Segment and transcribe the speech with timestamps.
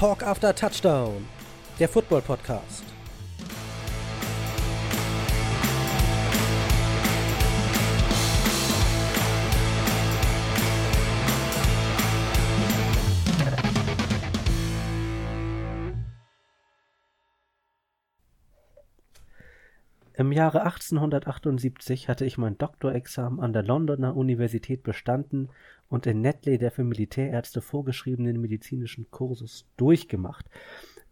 [0.00, 1.28] Talk After Touchdown,
[1.78, 2.89] der Football Podcast.
[20.30, 25.48] Im Jahre 1878 hatte ich mein Doktorexamen an der Londoner Universität bestanden
[25.88, 30.46] und in Netley der für Militärärzte vorgeschriebenen medizinischen Kursus durchgemacht.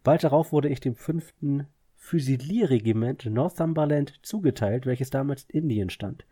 [0.05, 6.25] Bald darauf wurde ich dem fünften Füsilierregiment Northumberland zugeteilt, welches damals in Indien stand.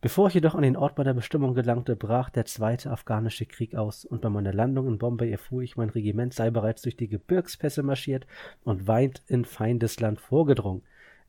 [0.00, 4.06] Bevor ich jedoch an den Ort meiner Bestimmung gelangte, brach der zweite afghanische Krieg aus,
[4.06, 7.82] und bei meiner Landung in Bombay erfuhr ich, mein Regiment sei bereits durch die Gebirgspässe
[7.82, 8.26] marschiert
[8.62, 10.80] und weit in Feindesland vorgedrungen.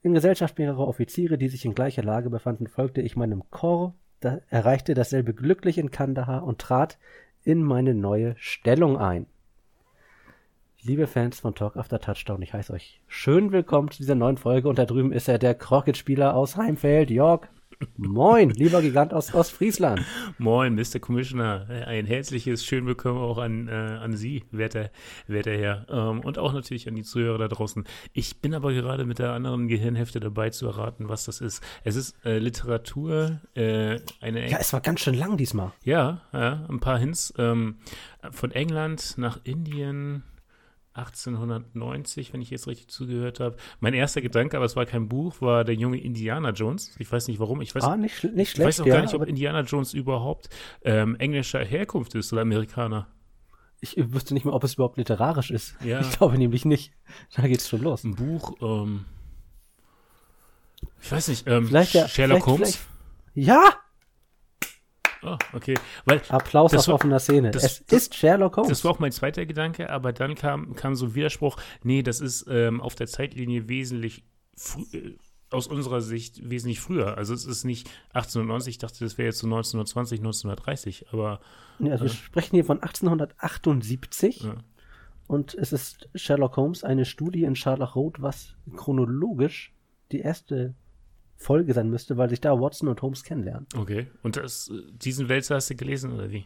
[0.05, 4.37] In Gesellschaft mehrerer Offiziere, die sich in gleicher Lage befanden, folgte ich meinem Korps, da
[4.51, 6.99] erreichte dasselbe glücklich in Kandahar und trat
[7.43, 9.25] in meine neue Stellung ein.
[10.83, 14.69] Liebe Fans von Talk After Touchdown, ich heiße euch schön willkommen zu dieser neuen Folge
[14.69, 17.47] und da drüben ist er, der Crockett-Spieler aus Heimfeld, Jörg.
[17.97, 20.01] Moin, lieber Gigant aus Ostfriesland.
[20.37, 20.99] Moin, Mr.
[20.99, 21.65] Commissioner.
[21.87, 24.91] Ein herzliches schön willkommen auch an, äh, an Sie, werter,
[25.27, 25.85] werter Herr.
[25.89, 27.83] Ähm, und auch natürlich an die Zuhörer da draußen.
[28.13, 31.61] Ich bin aber gerade mit der anderen Gehirnhälfte dabei zu erraten, was das ist.
[31.83, 34.49] Es ist äh, Literatur, äh, eine.
[34.49, 35.71] Ja, es war ganz schön lang diesmal.
[35.83, 37.33] Ja, ja ein paar Hints.
[37.37, 37.77] Ähm,
[38.31, 40.23] von England nach Indien
[40.95, 43.57] 1890, wenn ich jetzt richtig zugehört habe.
[43.79, 46.95] Mein erster Gedanke, aber es war kein Buch, war der junge Indiana Jones.
[46.99, 47.61] Ich weiß nicht warum.
[47.61, 48.59] Ich weiß, ah, nicht, nicht schlecht.
[48.59, 50.49] Ich weiß auch ja, gar nicht, ob Indiana Jones überhaupt
[50.83, 53.07] ähm, englischer Herkunft ist oder Amerikaner.
[53.81, 55.75] Ich wüsste nicht mehr, ob es überhaupt literarisch ist.
[55.83, 55.99] Ja.
[55.99, 56.93] Ich glaube nämlich nicht.
[57.35, 58.03] Da geht's schon los.
[58.03, 59.05] Ein Buch, ähm,
[61.01, 62.79] ich weiß nicht, ähm, vielleicht ja, Sherlock vielleicht, Holmes?
[63.33, 63.73] Vielleicht, ja!
[65.25, 65.73] Oh, okay.
[66.05, 67.51] Weil Applaus aus war- offener Szene.
[67.51, 68.69] das- es das- ist Sherlock Holmes.
[68.69, 72.19] Das war auch mein zweiter Gedanke, aber dann kam, kam so ein Widerspruch, nee, das
[72.21, 74.23] ist ähm, auf der Zeitlinie wesentlich
[74.93, 75.11] äh,
[75.51, 77.17] aus unserer Sicht wesentlich früher.
[77.17, 81.39] Also es ist nicht 1890, ich dachte, das wäre jetzt so 1920, 1930, aber
[81.79, 84.55] Ja, also wir sprechen hier von 1878 Ja.
[85.27, 89.73] und es ist Sherlock Holmes, eine Studie in Sherlock Road, was chronologisch
[90.11, 90.75] die erste
[91.37, 93.67] Folge sein müsste, weil sich da Watson und Holmes kennenlernen.
[93.77, 94.07] okay.
[94.23, 96.45] Und das, äh, diesen Wälzer hast du gelesen oder wie?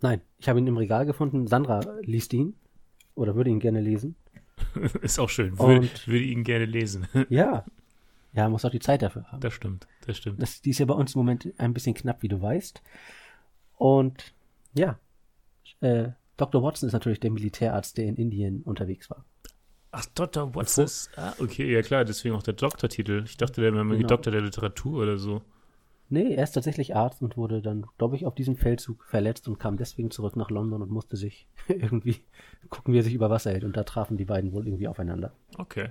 [0.00, 1.46] Nein, ich habe ihn im Regal gefunden.
[1.46, 2.54] Sandra liest ihn
[3.14, 4.14] oder würde ihn gerne lesen.
[5.02, 5.58] ist auch schön.
[5.58, 7.06] Würde, Und- würde ihn gerne lesen.
[7.28, 7.64] Ja.
[8.34, 9.40] Ja, muss auch die Zeit dafür haben.
[9.40, 10.40] Das stimmt, das stimmt.
[10.42, 12.82] Das, die ist ja bei uns im Moment ein bisschen knapp, wie du weißt.
[13.76, 14.34] Und
[14.74, 14.98] ja,
[15.80, 16.62] äh, Dr.
[16.62, 19.24] Watson ist natürlich der Militärarzt, der in Indien unterwegs war.
[19.90, 20.46] Ach, Dr.
[20.52, 21.10] Bevor- ist.
[21.16, 23.22] Ah, okay, ja klar, deswegen auch der Doktortitel.
[23.24, 24.08] Ich dachte, der wäre mal Genau.
[24.08, 25.42] Doktor der Literatur oder so.
[26.10, 29.58] Nee, er ist tatsächlich Arzt und wurde dann, glaube ich, auf diesem Feldzug verletzt und
[29.58, 32.20] kam deswegen zurück nach London und musste sich irgendwie
[32.70, 33.64] gucken, wie er sich über Wasser hält.
[33.64, 35.32] Und da trafen die beiden wohl irgendwie aufeinander.
[35.58, 35.90] Okay.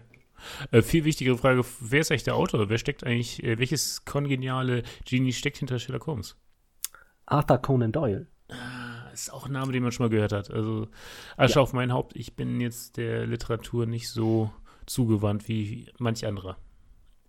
[0.71, 2.69] Äh, viel wichtigere Frage: Wer ist eigentlich der Autor?
[2.69, 6.35] Wer steckt eigentlich, äh, welches kongeniale Genie steckt hinter Sherlock Holmes?
[7.25, 8.27] Arthur Conan Doyle.
[8.49, 10.51] Ah, ist auch ein Name, den man schon mal gehört hat.
[10.51, 10.87] Also,
[11.35, 14.51] Asche auf mein Haupt, ich bin jetzt der Literatur nicht so
[14.85, 16.57] zugewandt wie manch anderer.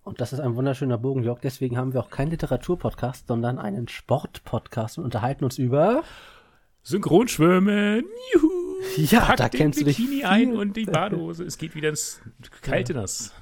[0.02, 1.40] Und das ist ein wunderschöner Bogen, Jörg.
[1.40, 6.02] Deswegen haben wir auch keinen Literaturpodcast, sondern einen Sportpodcast und unterhalten uns über.
[6.82, 8.04] Synchronschwimmen!
[8.32, 8.50] Juhu!
[8.96, 11.44] Ja, Pack da den kennst du dich Bikini ein und die Badehose.
[11.44, 12.22] Es geht wieder ins
[12.62, 13.34] kalte Nass.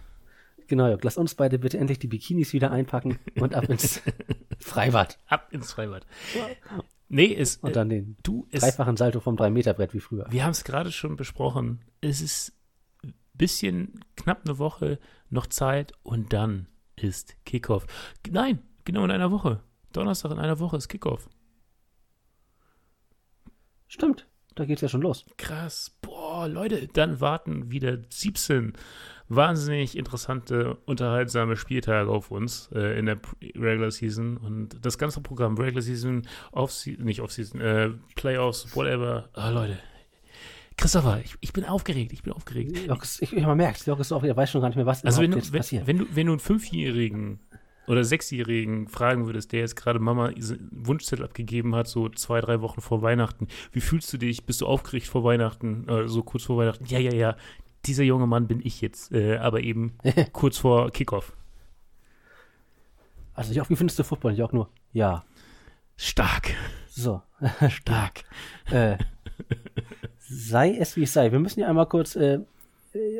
[0.66, 1.04] Genau, Jörg.
[1.04, 4.02] Lass uns beide bitte endlich die Bikinis wieder einpacken und ab ins
[4.58, 5.18] Freibad.
[5.28, 6.04] Ab ins Freibad.
[7.08, 10.26] Nee, es, Und dann den du, es, dreifachen Salto vom 3-Meter-Brett wie früher.
[10.28, 11.84] wir haben es gerade schon besprochen.
[12.00, 12.52] Es ist
[13.04, 14.98] ein bisschen knapp eine Woche
[15.30, 16.66] noch Zeit und dann
[16.96, 17.86] ist Kickoff.
[18.28, 19.62] Nein, genau in einer Woche.
[19.92, 21.28] Donnerstag in einer Woche ist Kickoff.
[23.86, 25.24] Stimmt, da geht's ja schon los.
[25.36, 25.95] Krass.
[26.36, 28.74] Boah, Leute, dann warten wieder 17
[29.30, 33.18] wahnsinnig interessante, unterhaltsame Spieltage auf uns äh, in der
[33.54, 34.36] Regular Season.
[34.36, 39.30] Und das ganze Programm, Regular Season, Off-Season, nicht Off-Season, äh, Playoffs, whatever.
[39.32, 39.78] Ah, Leute.
[40.76, 42.76] Christopher, ich, ich bin aufgeregt, ich bin aufgeregt.
[42.86, 45.02] Jörg, ist- ich, ich man merkt, Jörg ist er weiß schon gar nicht mehr, was
[45.06, 45.86] Also wenn du, jetzt wenn, passiert.
[45.86, 47.40] wenn, du, wenn du einen Fünfjährigen
[47.86, 50.30] oder Sechsjährigen fragen würdest, der jetzt gerade Mama
[50.70, 54.44] Wunschzettel abgegeben hat, so zwei, drei Wochen vor Weihnachten, wie fühlst du dich?
[54.44, 56.84] Bist du aufgeregt vor Weihnachten, äh, so kurz vor Weihnachten?
[56.86, 57.36] Ja, ja, ja,
[57.86, 59.94] dieser junge Mann bin ich jetzt, äh, aber eben
[60.32, 61.32] kurz vor Kickoff.
[63.34, 64.32] Also Jörg, wie findest du Football?
[64.32, 65.24] Jörg nur, ja.
[65.96, 66.54] Stark,
[66.90, 67.22] So,
[67.68, 68.24] stark.
[68.70, 68.96] äh,
[70.18, 71.32] sei es wie es sei.
[71.32, 72.40] Wir müssen ja einmal kurz, äh,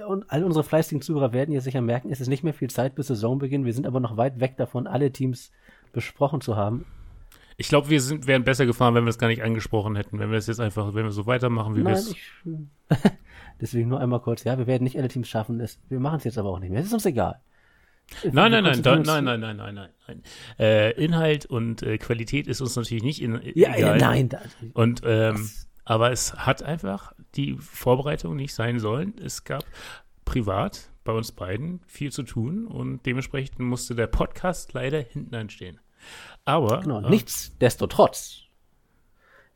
[0.08, 2.94] und all unsere fleißigen Zuhörer werden ja sicher merken, es ist nicht mehr viel Zeit
[2.94, 3.64] bis Saisonbeginn.
[3.64, 5.50] Wir sind aber noch weit weg davon, alle Teams
[5.92, 6.84] besprochen zu haben.
[7.58, 10.18] Ich glaube, wir sind, wären besser gefahren, wenn wir es gar nicht angesprochen hätten.
[10.18, 12.14] Wenn wir es jetzt einfach, wenn wir so weitermachen, wie wir es.
[13.60, 14.44] deswegen nur einmal kurz.
[14.44, 15.60] Ja, wir werden nicht alle Teams schaffen.
[15.60, 16.80] Es, wir machen es jetzt aber auch nicht mehr.
[16.80, 17.40] Es ist uns egal.
[18.30, 20.22] Nein, nein, nein, da, nein, nein, nein, nein, nein, nein.
[20.58, 23.80] Äh, Inhalt und äh, Qualität ist uns natürlich nicht in, Ja, egal.
[23.80, 24.28] ja, nein.
[24.28, 24.40] Da,
[24.74, 25.48] Und ähm,
[25.86, 29.14] aber es hat einfach die Vorbereitung nicht sein sollen.
[29.18, 29.64] Es gab
[30.24, 35.80] privat bei uns beiden viel zu tun und dementsprechend musste der Podcast leider hinten anstehen.
[36.44, 37.00] Aber genau.
[37.02, 38.42] äh, Nichtsdestotrotz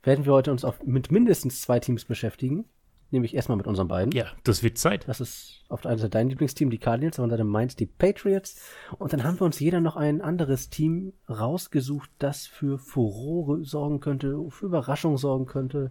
[0.03, 2.65] werden wir heute uns auf, mit mindestens zwei Teams beschäftigen.
[3.13, 4.13] Nämlich erstmal mit unseren beiden.
[4.13, 5.09] ja, das wird Zeit.
[5.09, 7.75] Das ist auf der einen Seite dein Lieblingsteam, die Cardinals, auf der anderen Seite meins,
[7.75, 8.61] die Patriots.
[8.99, 13.99] Und dann haben wir uns jeder noch ein anderes Team rausgesucht, das für Furore sorgen
[13.99, 15.91] könnte, für Überraschung sorgen könnte.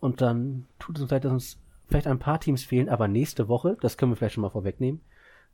[0.00, 1.58] Und dann tut es uns leid, dass uns
[1.88, 5.00] vielleicht ein paar Teams fehlen, aber nächste Woche, das können wir vielleicht schon mal vorwegnehmen,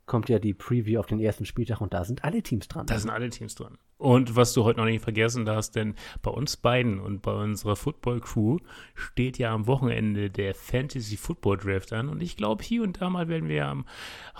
[0.05, 2.85] kommt ja die Preview auf den ersten Spieltag und da sind alle Teams dran.
[2.85, 3.77] Da sind alle Teams dran.
[3.97, 7.77] Und was du heute noch nicht vergessen darfst, denn bei uns beiden und bei unserer
[7.77, 8.57] Football Crew
[8.93, 12.09] steht ja am Wochenende der Fantasy Football Draft an.
[12.09, 13.85] Und ich glaube, hier und da mal werden wir am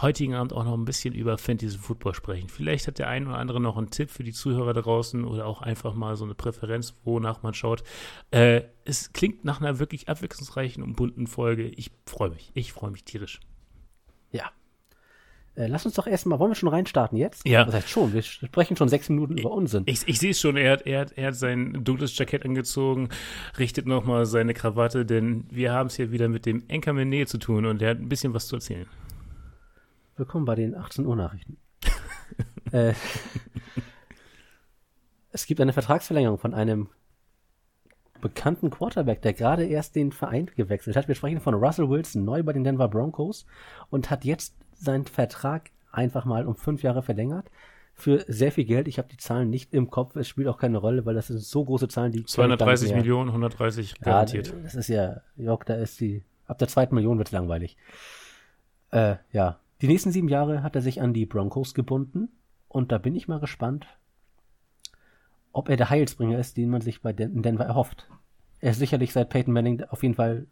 [0.01, 2.49] heutigen Abend auch noch ein bisschen über Fantasy Football sprechen.
[2.49, 5.45] Vielleicht hat der ein oder andere noch einen Tipp für die Zuhörer da draußen oder
[5.45, 7.83] auch einfach mal so eine Präferenz, wonach man schaut.
[8.31, 11.63] Äh, es klingt nach einer wirklich abwechslungsreichen und bunten Folge.
[11.63, 12.51] Ich freue mich.
[12.55, 13.39] Ich freue mich tierisch.
[15.55, 17.47] Äh, lass uns doch erstmal, wollen wir schon reinstarten jetzt?
[17.47, 17.63] Ja.
[17.63, 19.83] Das heißt schon, wir sprechen schon sechs Minuten über Unsinn.
[19.85, 23.09] Ich, ich sehe es schon, er hat, er, hat, er hat sein dunkles Jackett angezogen,
[23.57, 27.37] richtet nochmal seine Krawatte, denn wir haben es hier wieder mit dem Enkermann Nähe zu
[27.37, 28.87] tun und er hat ein bisschen was zu erzählen.
[30.17, 31.57] Willkommen bei den 18 Uhr Nachrichten.
[32.71, 32.93] äh,
[35.31, 36.89] es gibt eine Vertragsverlängerung von einem
[38.19, 41.07] bekannten Quarterback, der gerade erst den Verein gewechselt hat.
[41.07, 43.45] Wir sprechen von Russell Wilson, neu bei den Denver Broncos
[43.89, 47.49] und hat jetzt seinen Vertrag einfach mal um fünf Jahre verlängert.
[47.93, 48.89] Für sehr viel Geld.
[48.89, 50.15] Ich habe die Zahlen nicht im Kopf.
[50.17, 52.23] Es spielt auch keine Rolle, weil das sind so große Zahlen, die.
[52.23, 52.97] kenn ich gar nicht 230 mehr.
[52.97, 54.53] Millionen, 130 Ja, garantiert.
[54.63, 57.77] das ist ja, Jörg, da ist die, ab der zweiten Million wird's langweilig.
[58.91, 59.59] Äh, ja.
[59.81, 62.29] Die nächsten sieben Jahre hat er sich an die Broncos gebunden
[62.67, 63.87] und da bin ich mal gespannt,
[65.51, 68.09] ob er der Heilsbringer ist, den man sich bei Den Denver erhofft.
[68.59, 70.47] Er ist sicherlich seit Peyton Manning auf jeden Fall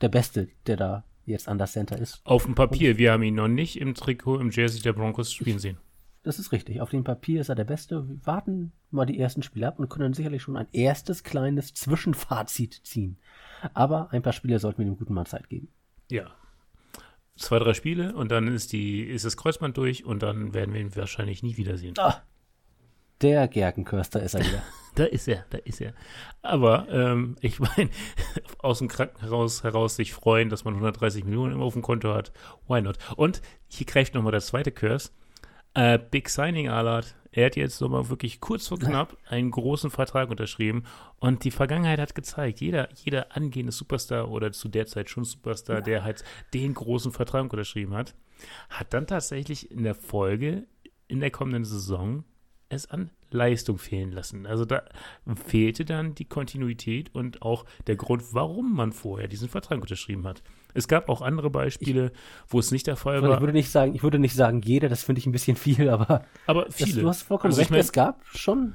[0.00, 2.20] der Beste, der da jetzt an das Center ist.
[2.24, 5.58] Auf dem Papier, wir haben ihn noch nicht im Trikot, im Jersey der Broncos spielen
[5.58, 5.78] sehen.
[6.22, 6.80] Das ist richtig.
[6.80, 8.08] Auf dem Papier ist er der Beste.
[8.08, 11.74] Wir warten mal die ersten Spiele ab und können dann sicherlich schon ein erstes kleines
[11.74, 13.18] Zwischenfazit ziehen.
[13.74, 15.68] Aber ein paar Spiele sollten wir dem guten Mann Zeit geben.
[16.10, 16.30] Ja.
[17.36, 20.80] Zwei, drei Spiele und dann ist, die, ist das Kreuzband durch und dann werden wir
[20.80, 21.94] ihn wahrscheinlich nie wiedersehen.
[21.98, 22.22] Ah,
[23.24, 24.62] der Gerkenkörster ist er wieder.
[24.96, 25.92] Da ist er, da ist er.
[26.40, 27.90] Aber ähm, ich meine,
[28.58, 32.30] aus dem Krankenhaus heraus sich freuen, dass man 130 Millionen immer auf dem Konto hat.
[32.68, 32.98] Why not?
[33.16, 35.10] Und hier greift nochmal der zweite Curse.
[35.74, 37.16] Äh, Big Signing Alert.
[37.32, 40.84] Er hat jetzt nochmal wirklich kurz vor knapp einen großen Vertrag unterschrieben.
[41.18, 45.82] Und die Vergangenheit hat gezeigt, jeder, jeder angehende Superstar oder zu der Zeit schon Superstar,
[45.82, 46.22] der halt
[46.52, 48.14] den großen Vertrag unterschrieben hat,
[48.70, 50.68] hat dann tatsächlich in der Folge,
[51.08, 52.22] in der kommenden Saison,
[52.74, 54.46] es an Leistung fehlen lassen.
[54.46, 54.82] Also da
[55.46, 60.42] fehlte dann die Kontinuität und auch der Grund, warum man vorher diesen Vertrag unterschrieben hat.
[60.72, 62.12] Es gab auch andere Beispiele,
[62.48, 64.88] wo es nicht der Fall Ich war, würde nicht sagen, ich würde nicht sagen jeder,
[64.88, 67.02] das finde ich ein bisschen viel, aber aber das, viele.
[67.02, 68.74] du hast vollkommen Also ich recht, mein- es gab schon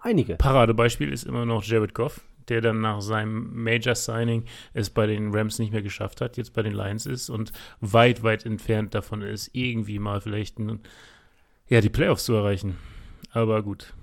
[0.00, 0.36] einige.
[0.36, 5.34] Paradebeispiel ist immer noch Jared Goff, der dann nach seinem Major Signing es bei den
[5.34, 9.22] Rams nicht mehr geschafft hat, jetzt bei den Lions ist und weit, weit entfernt davon
[9.22, 10.80] ist, irgendwie mal vielleicht ein,
[11.68, 12.76] ja, die Playoffs zu erreichen.
[13.30, 13.94] Aber gut.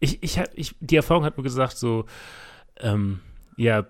[0.00, 2.06] Ich, ich ich, die Erfahrung hat mir gesagt, so,
[2.78, 3.20] ähm,
[3.56, 3.86] ja,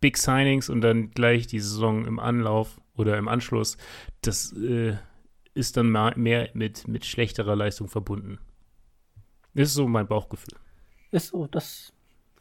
[0.00, 3.76] Big Signings und dann gleich die Saison im Anlauf oder im Anschluss,
[4.20, 4.96] das äh,
[5.54, 8.38] ist dann mehr mit, mit schlechterer Leistung verbunden.
[9.54, 10.58] Das ist so mein Bauchgefühl.
[11.10, 11.92] Ist so, das.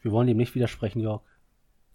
[0.01, 1.21] Wir wollen dem nicht widersprechen, Jörg.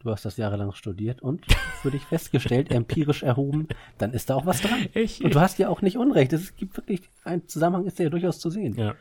[0.00, 1.44] Du hast das jahrelang studiert und
[1.82, 4.86] für dich festgestellt, empirisch erhoben, dann ist da auch was dran.
[4.94, 6.32] Ich, Und du hast ja auch nicht Unrecht.
[6.32, 8.74] Es gibt wirklich, ein Zusammenhang ist ja durchaus zu sehen.
[8.76, 8.94] ja.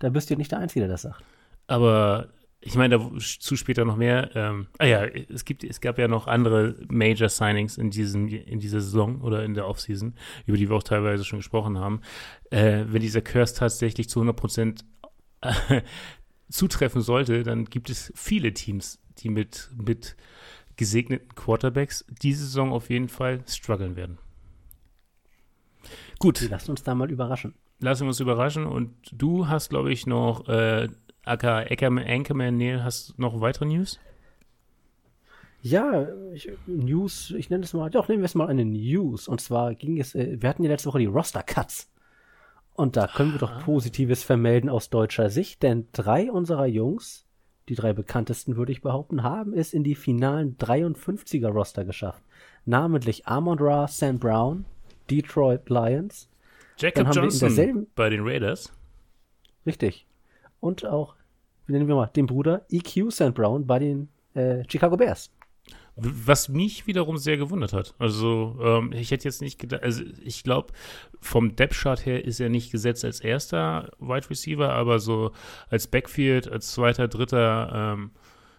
[0.00, 1.24] Da bist du ja nicht der Einzige, der das sagt.
[1.66, 2.28] Aber
[2.60, 4.30] ich meine, dazu später noch mehr.
[4.34, 8.58] Ähm, ah ja, es, gibt, es gab ja noch andere Major Signings in, diesem, in
[8.58, 10.14] dieser Saison oder in der Offseason,
[10.46, 12.00] über die wir auch teilweise schon gesprochen haben.
[12.50, 14.84] Äh, wenn dieser Curse tatsächlich zu 100 Prozent
[15.40, 15.82] äh,
[16.50, 20.16] zutreffen sollte, dann gibt es viele Teams, die mit, mit
[20.76, 24.18] gesegneten Quarterbacks diese Saison auf jeden Fall strugglen werden.
[26.18, 26.48] Gut.
[26.50, 27.54] Lasst uns da mal überraschen.
[27.80, 28.66] lassen wir uns überraschen.
[28.66, 30.88] Und du hast, glaube ich, noch äh,
[31.24, 33.98] aka Ackerman, Anchorman Neil, hast noch weitere News?
[35.60, 39.28] Ja, ich, News, ich nenne es mal, doch, nehmen wir es mal eine News.
[39.28, 41.90] Und zwar ging es, äh, wir hatten ja letzte Woche die Roster-Cuts.
[42.74, 47.26] Und da können wir doch Positives vermelden aus deutscher Sicht, denn drei unserer Jungs,
[47.68, 52.22] die drei bekanntesten würde ich behaupten, haben es in die finalen 53er Roster geschafft.
[52.64, 54.64] Namentlich Amon Ra, Sam Brown,
[55.10, 56.28] Detroit Lions.
[56.78, 58.72] Jacob Johnson bei den Raiders.
[59.66, 60.06] Richtig.
[60.60, 61.16] Und auch,
[61.66, 65.30] wie nennen wir mal, den Bruder EQ Sam Brown bei den äh, Chicago Bears.
[66.00, 67.94] Was mich wiederum sehr gewundert hat.
[67.98, 70.72] Also, ähm, ich hätte jetzt nicht gedacht, also ich glaube,
[71.20, 75.32] vom Depth-Chart her ist er nicht gesetzt als erster Wide Receiver, aber so
[75.68, 78.10] als Backfield, als zweiter, dritter ähm,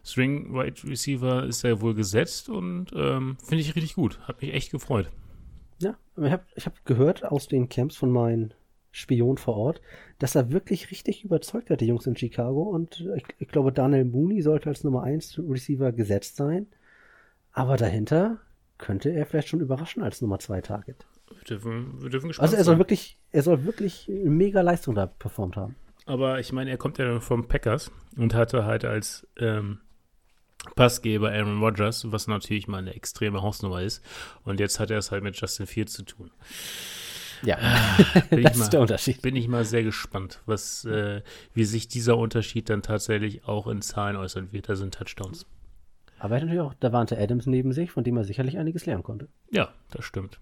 [0.03, 4.19] String Wide Receiver ist er wohl gesetzt und ähm, finde ich richtig gut.
[4.21, 5.09] Hat mich echt gefreut.
[5.81, 8.53] Ja, ich habe ich hab gehört aus den Camps von meinen
[8.91, 9.81] Spion vor Ort,
[10.17, 12.63] dass er wirklich richtig überzeugt hat, die Jungs in Chicago.
[12.63, 16.67] Und ich, ich glaube, Daniel Mooney sollte als Nummer 1 Receiver gesetzt sein.
[17.59, 18.37] Aber dahinter
[18.77, 21.05] könnte er vielleicht schon überraschen als Nummer 2 Target.
[21.27, 22.79] Wir dürfen, wir dürfen gespannt Also er soll sein.
[22.79, 25.75] wirklich, er soll wirklich mega Leistung da performt haben.
[26.05, 29.79] Aber ich meine, er kommt ja vom Packers und hatte halt als ähm,
[30.75, 34.05] Passgeber Aaron Rodgers, was natürlich mal eine extreme Hausnummer ist.
[34.45, 36.31] Und jetzt hat er es halt mit Justin Fields zu tun.
[37.43, 37.57] Ja,
[38.29, 39.21] bin das mal, ist der Unterschied.
[39.21, 41.23] Bin ich mal sehr gespannt, was, äh,
[41.53, 44.69] wie sich dieser Unterschied dann tatsächlich auch in Zahlen äußern wird.
[44.69, 45.45] Da sind Touchdowns.
[46.19, 49.03] Aber er hat natürlich auch Davante Adams neben sich, von dem er sicherlich einiges lernen
[49.03, 49.29] konnte.
[49.51, 50.39] Ja, das stimmt.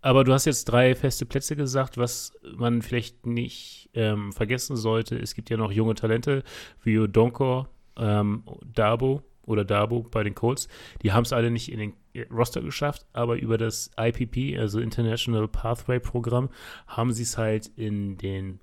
[0.00, 5.16] Aber du hast jetzt drei feste Plätze gesagt, was man vielleicht nicht ähm, vergessen sollte.
[5.16, 6.42] Es gibt ja noch junge Talente
[6.82, 10.68] wie Odonkor, ähm, Dabo oder Dabo bei den Colts.
[11.02, 11.94] Die haben es alle nicht in den
[12.30, 16.50] Roster geschafft, aber über das IPP, also International Pathway Programm,
[16.86, 18.60] haben sie es halt in den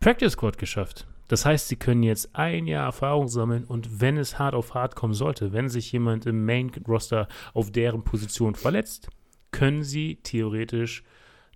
[0.00, 1.06] Practice Squad geschafft.
[1.28, 4.94] Das heißt, sie können jetzt ein Jahr Erfahrung sammeln und wenn es hart auf hart
[4.94, 9.08] kommen sollte, wenn sich jemand im Main Roster auf deren Position verletzt,
[9.50, 11.02] können sie theoretisch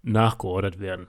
[0.03, 1.09] nachgeordert werden.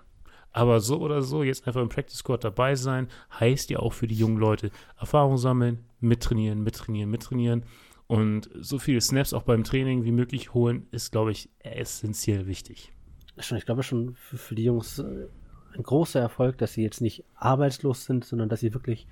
[0.52, 3.08] Aber so oder so, jetzt einfach im Practice Squad dabei sein,
[3.40, 7.64] heißt ja auch für die jungen Leute Erfahrung sammeln, mittrainieren, mittrainieren, mittrainieren.
[8.08, 12.92] Und so viele Snaps auch beim Training wie möglich holen, ist, glaube ich, essentiell wichtig.
[13.38, 15.28] ich glaube schon für, für die Jungs äh,
[15.76, 19.08] ein großer Erfolg, dass sie jetzt nicht arbeitslos sind, sondern dass sie wirklich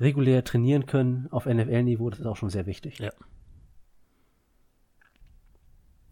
[0.00, 2.10] regulär trainieren können auf NFL-Niveau.
[2.10, 2.98] Das ist auch schon sehr wichtig.
[2.98, 3.12] Ja.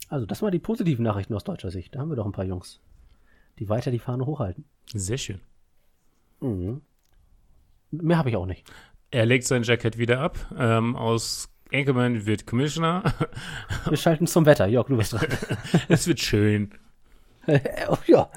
[0.08, 1.94] Also, das waren die positiven Nachrichten aus deutscher Sicht.
[1.94, 2.80] Da haben wir doch ein paar Jungs
[3.58, 4.64] die weiter die Fahne hochhalten.
[4.92, 5.40] Sehr schön.
[6.40, 6.82] Mhm.
[7.90, 8.66] Mehr habe ich auch nicht.
[9.10, 10.38] Er legt sein Jacket wieder ab.
[10.58, 13.14] Ähm, aus Enkelmann wird Commissioner.
[13.88, 14.66] Wir schalten zum Wetter.
[14.66, 15.26] Jörg, du bist dran.
[15.88, 16.72] es wird schön.
[18.06, 18.30] ja.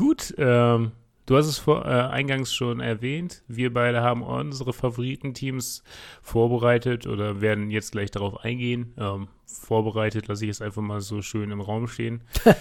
[0.00, 0.34] Gut.
[0.38, 0.92] Ähm,
[1.26, 3.42] du hast es vor, äh, eingangs schon erwähnt.
[3.48, 5.84] Wir beide haben unsere Favoritenteams
[6.22, 8.94] vorbereitet oder werden jetzt gleich darauf eingehen.
[8.96, 12.22] Ähm, vorbereitet lasse ich es einfach mal so schön im Raum stehen.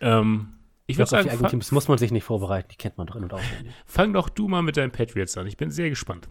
[0.00, 0.48] Ähm,
[0.86, 3.32] ich würde sagen, die Teams muss man sich nicht vorbereiten, die kennt man drin und
[3.32, 3.72] auswendig.
[3.86, 5.46] Fang doch du mal mit deinen Patriots an.
[5.46, 6.28] Ich bin sehr gespannt.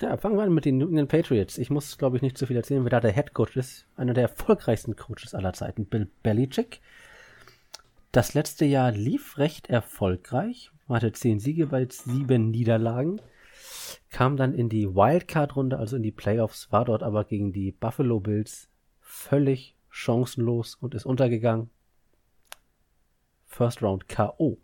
[0.00, 1.56] Ja, fangen wir an mit den New England Patriots.
[1.58, 3.86] Ich muss, glaube ich, nicht zu viel erzählen, wer da der Head Coach ist.
[3.94, 6.80] Einer der erfolgreichsten Coaches aller Zeiten, Bill Belichick.
[8.14, 10.70] Das letzte Jahr lief recht erfolgreich.
[10.88, 13.20] Hatte zehn Siege bei sieben Niederlagen.
[14.08, 18.20] Kam dann in die Wildcard-Runde, also in die Playoffs, war dort aber gegen die Buffalo
[18.20, 18.68] Bills
[19.00, 21.70] völlig chancenlos und ist untergegangen.
[23.46, 24.58] First Round K.O.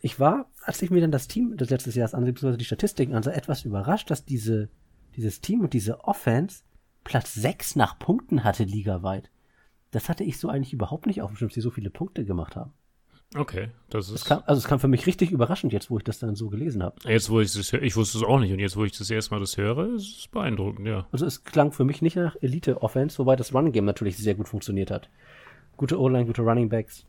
[0.00, 3.14] Ich war, als ich mir dann das Team des letzten Jahres ansah, beziehungsweise die Statistiken
[3.14, 4.70] ansah, etwas überrascht, dass diese,
[5.14, 6.64] dieses Team und diese Offense
[7.04, 9.30] Platz 6 nach Punkten hatte ligaweit.
[9.92, 12.24] Das hatte ich so eigentlich überhaupt nicht auf dem Schirm, dass sie so viele Punkte
[12.24, 12.72] gemacht haben.
[13.34, 14.14] Okay, das ist.
[14.14, 16.50] Das kam, also es kam für mich richtig überraschend jetzt, wo ich das dann so
[16.50, 16.96] gelesen habe.
[17.04, 19.10] Jetzt, wo ich das höre, ich wusste es auch nicht und jetzt, wo ich das
[19.10, 21.06] erste Mal das höre, ist es beeindruckend, ja.
[21.12, 24.90] Also es klang für mich nicht nach Elite-Offense, wobei das Run-Game natürlich sehr gut funktioniert
[24.90, 25.08] hat.
[25.76, 27.06] Gute O-Line, gute Running Backs.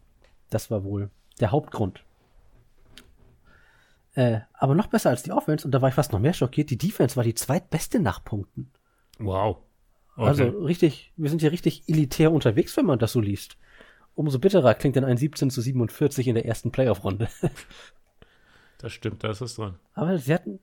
[0.49, 1.09] Das war wohl
[1.41, 2.03] der Hauptgrund.
[4.15, 6.69] Äh, aber noch besser als die Offense, und da war ich fast noch mehr schockiert,
[6.69, 8.71] die Defense war die zweitbeste nach Punkten.
[9.19, 9.57] Wow.
[10.15, 10.27] Okay.
[10.27, 13.57] Also richtig, wir sind hier richtig elitär unterwegs, wenn man das so liest.
[14.15, 17.29] Umso bitterer klingt dann ein 17 zu 47 in der ersten Playoff-Runde.
[18.77, 19.79] das stimmt, da ist es dran.
[19.95, 20.59] Aber sie hatten,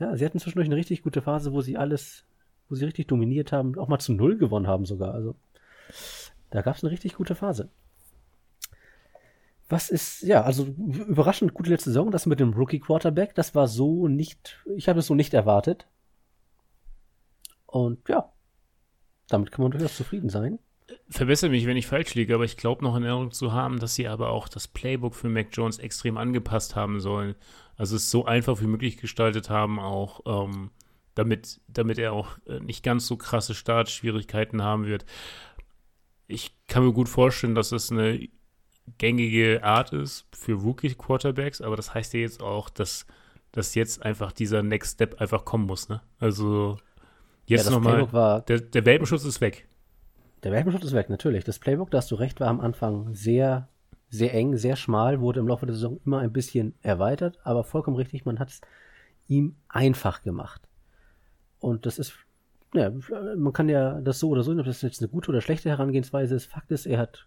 [0.00, 2.24] ja, sie hatten zwischendurch eine richtig gute Phase, wo sie alles,
[2.70, 5.12] wo sie richtig dominiert haben, auch mal zu Null gewonnen haben sogar.
[5.12, 5.34] Also
[6.50, 7.68] da gab es eine richtig gute Phase.
[9.68, 13.66] Was ist, ja, also überraschend gute letzte Saison, das mit dem Rookie Quarterback, das war
[13.66, 15.86] so nicht, ich habe es so nicht erwartet.
[17.74, 18.32] Und ja,
[19.28, 20.60] damit kann man durchaus zufrieden sein.
[21.08, 23.96] Verbessere mich, wenn ich falsch liege, aber ich glaube noch in Erinnerung zu haben, dass
[23.96, 27.34] sie aber auch das Playbook für Mac Jones extrem angepasst haben sollen.
[27.74, 30.70] Also es so einfach wie möglich gestaltet haben, auch ähm,
[31.16, 35.04] damit, damit er auch äh, nicht ganz so krasse Startschwierigkeiten haben wird.
[36.28, 38.28] Ich kann mir gut vorstellen, dass es eine
[38.98, 43.04] gängige Art ist für Rookie-Quarterbacks, aber das heißt ja jetzt auch, dass,
[43.50, 46.02] dass jetzt einfach dieser Next Step einfach kommen muss, ne?
[46.20, 46.76] Also
[47.46, 49.68] jetzt ja, nochmal, der, der Welpenschutz ist weg.
[50.42, 51.44] Der Welpenschutz ist weg, natürlich.
[51.44, 53.68] Das Playbook, da hast du recht, war am Anfang sehr,
[54.10, 57.96] sehr eng, sehr schmal, wurde im Laufe der Saison immer ein bisschen erweitert, aber vollkommen
[57.96, 58.60] richtig, man hat es
[59.26, 60.68] ihm einfach gemacht.
[61.58, 62.14] Und das ist,
[62.74, 62.92] ja,
[63.36, 66.34] man kann ja das so oder so, ob das jetzt eine gute oder schlechte Herangehensweise
[66.34, 66.46] ist.
[66.46, 67.26] Fakt ist, er hat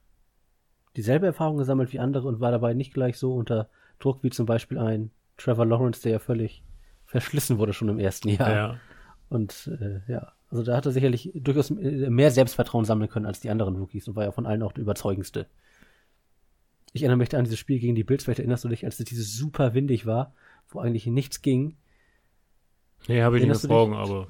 [0.96, 3.70] dieselbe Erfahrung gesammelt wie andere und war dabei nicht gleich so unter
[4.00, 6.64] Druck wie zum Beispiel ein Trevor Lawrence, der ja völlig
[7.06, 8.52] verschlissen wurde schon im ersten Jahr.
[8.52, 8.80] Ja.
[9.29, 13.50] Und äh, ja, also da hat er sicherlich durchaus mehr Selbstvertrauen sammeln können als die
[13.50, 15.48] anderen Rookies und war ja von allen auch der überzeugendste.
[16.93, 19.05] Ich erinnere mich an dieses Spiel gegen die Bills, vielleicht erinnerst du dich, als es
[19.05, 20.34] dieses super windig war,
[20.69, 21.75] wo eigentlich nichts ging.
[23.07, 24.27] Nee, habe ich nicht vor Augen, aber.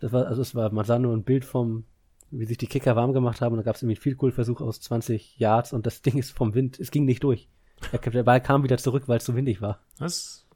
[0.00, 1.84] Das war, also es war, man sah nur ein Bild vom,
[2.30, 4.60] wie sich die Kicker warm gemacht haben und da gab es irgendwie viel cool Versuch
[4.60, 7.48] aus 20 Yards und das Ding ist vom Wind, es ging nicht durch.
[7.92, 9.80] Der Ball kam wieder zurück, weil es so windig war.
[9.98, 10.47] Was?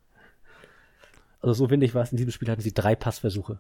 [1.43, 3.59] Also so windig war es in diesem Spiel, hatten sie drei Passversuche.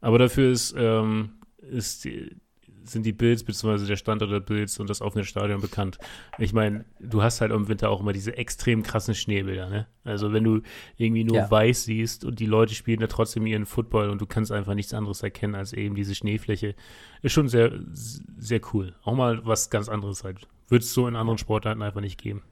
[0.00, 2.36] Aber dafür ist, ähm, ist die,
[2.84, 3.86] sind die Bills bzw.
[3.86, 5.98] der Standort der Bills und das offene Stadion bekannt.
[6.38, 9.86] Ich meine, du hast halt im Winter auch immer diese extrem krassen Schneebilder, ne?
[10.04, 10.60] Also wenn du
[10.96, 11.50] irgendwie nur ja.
[11.50, 14.94] weiß siehst und die Leute spielen da trotzdem ihren Football und du kannst einfach nichts
[14.94, 16.74] anderes erkennen als eben diese Schneefläche,
[17.22, 18.94] ist schon sehr, sehr cool.
[19.02, 20.46] Auch mal was ganz anderes halt.
[20.68, 22.42] Wird es so in anderen Sportarten einfach nicht geben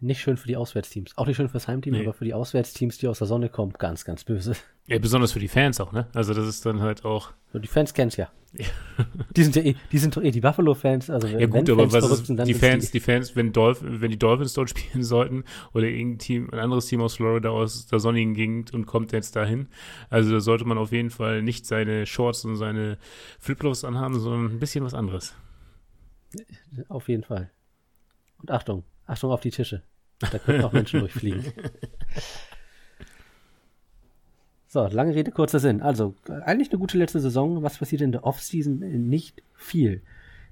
[0.00, 1.16] nicht schön für die Auswärtsteams.
[1.16, 2.02] Auch nicht schön fürs Heimteam, nee.
[2.02, 4.54] aber für die Auswärtsteams, die aus der Sonne kommen, ganz, ganz böse.
[4.86, 6.06] Ja, besonders für die Fans auch, ne?
[6.14, 7.32] Also das ist dann halt auch.
[7.52, 8.30] Und die Fans kennen's ja.
[8.54, 8.64] ja.
[9.36, 11.10] die sind ja eh, die sind doch eh die Buffalo-Fans.
[11.10, 14.10] Also ja gut, aber was ist, sind, die Fans, die, die, Fans, wenn, Dolph wenn
[14.10, 17.98] die Dolphins dort spielen sollten oder irgendein Team, ein anderes Team aus Florida aus der
[17.98, 19.68] sonnigen Gegend und kommt jetzt dahin,
[20.08, 22.98] also da sollte man auf jeden Fall nicht seine Shorts und seine
[23.40, 25.34] Flipflops anhaben, sondern ein bisschen was anderes.
[26.88, 27.50] Auf jeden Fall.
[28.38, 29.82] Und Achtung, Achtung auf die Tische.
[30.20, 31.44] Da können auch Menschen durchfliegen.
[34.66, 35.80] So, lange Rede, kurzer Sinn.
[35.80, 37.62] Also, eigentlich eine gute letzte Saison.
[37.62, 38.78] Was passiert in der Offseason?
[39.08, 40.02] Nicht viel.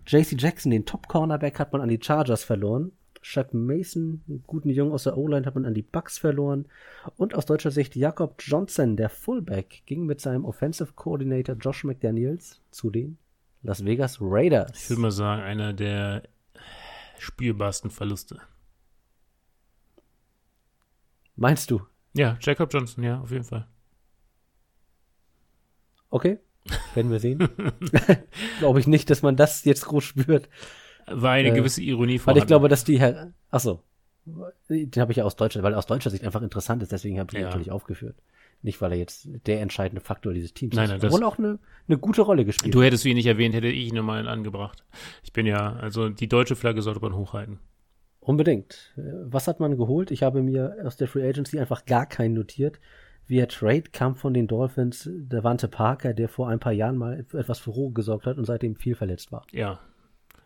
[0.07, 2.93] JC Jackson, den Top-Cornerback, hat man an die Chargers verloren.
[3.21, 6.67] Shaq Mason, einen guten Jungen aus der O-Line, hat man an die Bucks verloren.
[7.17, 12.61] Und aus deutscher Sicht Jakob Johnson, der Fullback, ging mit seinem Offensive Coordinator Josh McDaniels
[12.71, 13.19] zu den
[13.63, 14.85] Las Vegas Raiders.
[14.85, 16.23] Ich würde mal sagen, einer der
[17.19, 18.41] spielbarsten Verluste.
[21.37, 21.83] Meinst du?
[22.15, 23.67] Ja, Jacob Johnson, ja, auf jeden Fall.
[26.11, 26.39] Okay,
[26.95, 27.39] werden wir sehen.
[28.59, 30.49] glaube ich nicht, dass man das jetzt groß spürt.
[31.07, 32.41] War eine äh, gewisse Ironie vorhanden.
[32.41, 33.83] Weil ich glaube, dass die Herr, achso,
[34.69, 37.19] den habe ich ja aus Deutschland, weil er aus deutscher Sicht einfach interessant ist, deswegen
[37.21, 37.47] habe ich ihn ja.
[37.47, 38.17] natürlich aufgeführt.
[38.63, 41.05] Nicht, weil er jetzt der entscheidende Faktor dieses Teams nein, nein, ist.
[41.05, 42.75] Obwohl auch eine, eine gute Rolle gespielt.
[42.75, 44.83] Du hättest ihn nicht erwähnt, hätte ich ihn nochmal angebracht.
[45.23, 47.61] Ich bin ja, also die deutsche Flagge sollte man hochhalten.
[48.27, 48.93] Unbedingt.
[48.97, 50.11] Was hat man geholt?
[50.11, 52.81] Ich habe mir aus der Free Agency einfach gar keinen notiert.
[53.29, 57.21] Via Trade kam von den Dolphins der Wante Parker, der vor ein paar Jahren mal
[57.21, 59.47] etwas für Ruhe gesorgt hat und seitdem viel verletzt war.
[59.53, 59.79] Ja.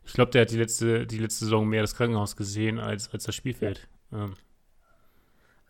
[0.05, 3.25] Ich glaube, der hat die letzte, die letzte Saison mehr das Krankenhaus gesehen als, als
[3.25, 3.88] das Spielfeld.
[4.11, 4.25] Ja.
[4.25, 4.35] Ähm.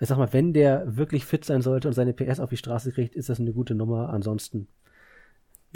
[0.01, 2.91] Ich sag mal, wenn der wirklich fit sein sollte und seine PS auf die Straße
[2.91, 4.09] kriegt, ist das eine gute Nummer.
[4.09, 4.67] Ansonsten,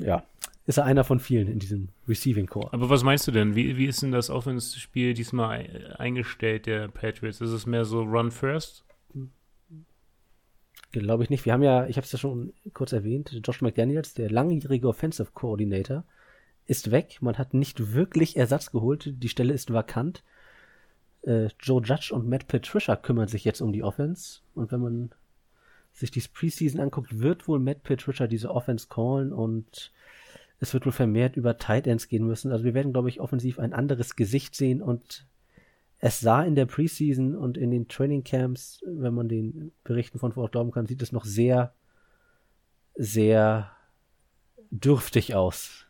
[0.01, 0.25] ja,
[0.67, 2.73] ist er einer von vielen in diesem Receiving Core.
[2.73, 3.55] Aber was meinst du denn?
[3.55, 7.41] Wie, wie ist denn das Offense-Spiel diesmal eingestellt, der Patriots?
[7.41, 8.85] Ist es mehr so Run First?
[10.93, 11.45] Glaube ich nicht.
[11.45, 15.33] Wir haben ja, ich habe es ja schon kurz erwähnt, Josh McDaniels, der langjährige Offensive
[15.35, 16.05] Coordinator,
[16.67, 17.19] ist weg.
[17.21, 19.13] Man hat nicht wirklich Ersatz geholt.
[19.23, 20.23] Die Stelle ist vakant.
[21.23, 24.41] Äh, Joe Judge und Matt Patricia kümmern sich jetzt um die Offense.
[24.55, 25.11] Und wenn man
[25.93, 29.93] sich die Preseason anguckt, wird wohl Matt Patricia diese Offense callen und
[30.61, 32.53] es wird wohl vermehrt über Tight Ends gehen müssen.
[32.53, 35.27] Also wir werden, glaube ich, offensiv ein anderes Gesicht sehen und
[35.99, 40.33] es sah in der Preseason und in den Training Camps, wenn man den Berichten von
[40.33, 41.75] vor Ort glauben kann, sieht es noch sehr,
[42.95, 43.71] sehr
[44.71, 45.84] dürftig aus.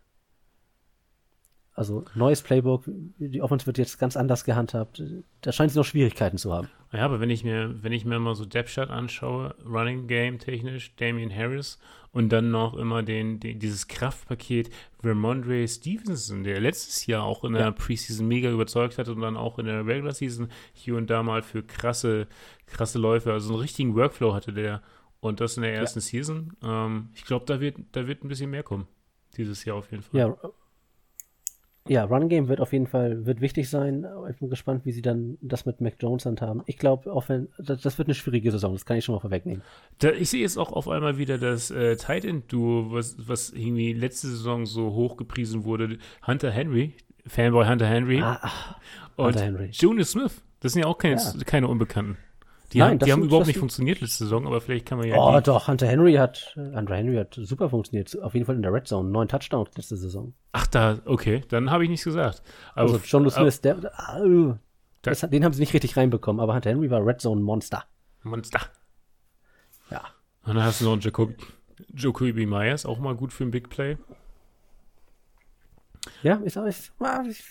[1.74, 5.02] Also neues Playbook, die Offense wird jetzt ganz anders gehandhabt.
[5.40, 6.68] Da scheint es noch Schwierigkeiten zu haben.
[6.92, 10.94] Ja, aber wenn ich mir, wenn ich mir mal so Depth anschaue, Running Game technisch,
[10.94, 11.80] Damian Harris
[12.12, 17.54] und dann noch immer den, den dieses Kraftpaket Vermondre Stevenson, der letztes Jahr auch in
[17.54, 17.70] der ja.
[17.72, 21.42] Preseason mega überzeugt hat und dann auch in der Regular Season hier und da mal
[21.42, 22.28] für krasse,
[22.66, 24.80] krasse Läufe, also einen richtigen Workflow hatte der
[25.18, 26.04] und das in der ersten ja.
[26.04, 26.52] Season.
[26.62, 28.86] Ähm, ich glaube, da wird, da wird ein bisschen mehr kommen.
[29.36, 30.20] Dieses Jahr auf jeden Fall.
[30.20, 30.36] Ja,
[31.86, 34.06] ja, Run Game wird auf jeden Fall wird wichtig sein.
[34.30, 36.62] Ich bin gespannt, wie sie dann das mit Mac Jones handhaben.
[36.66, 39.20] Ich glaube, auch wenn das, das, wird eine schwierige Saison, das kann ich schon mal
[39.20, 39.62] vorwegnehmen.
[39.98, 43.50] Da, ich sehe jetzt auch auf einmal wieder das äh, Tight End Duo, was, was
[43.50, 45.98] irgendwie letzte Saison so hoch gepriesen wurde.
[46.26, 46.94] Hunter Henry,
[47.26, 48.76] Fanboy Hunter Henry ah, ach,
[49.16, 49.68] und Hunter Henry.
[49.72, 50.42] Junior Smith.
[50.60, 51.32] Das sind ja auch keine, Ja.
[51.44, 52.16] keine Unbekannten.
[52.72, 55.16] Die, Nein, haben, die haben überhaupt nicht funktioniert letzte Saison, aber vielleicht kann man ja
[55.16, 58.20] Oh, doch, Hunter Henry hat, äh, Hunter Henry hat super funktioniert.
[58.20, 59.08] Auf jeden Fall in der Red Zone.
[59.10, 60.34] Neun Touchdowns letzte Saison.
[60.52, 62.42] Ach, da, okay, dann habe ich nichts gesagt.
[62.74, 64.58] Aber, Also John aber- Smith, der, ah,
[65.02, 67.84] das, den haben sie nicht richtig reinbekommen, aber Hunter Henry war Red Zone Monster.
[68.22, 68.60] Monster.
[69.90, 70.00] Ja.
[70.44, 71.30] Und dann hast du noch einen Jacob,
[71.94, 73.98] Jacoby Myers, auch mal gut für ein Big Play.
[76.22, 77.42] Ja, ich, ich, ah, ich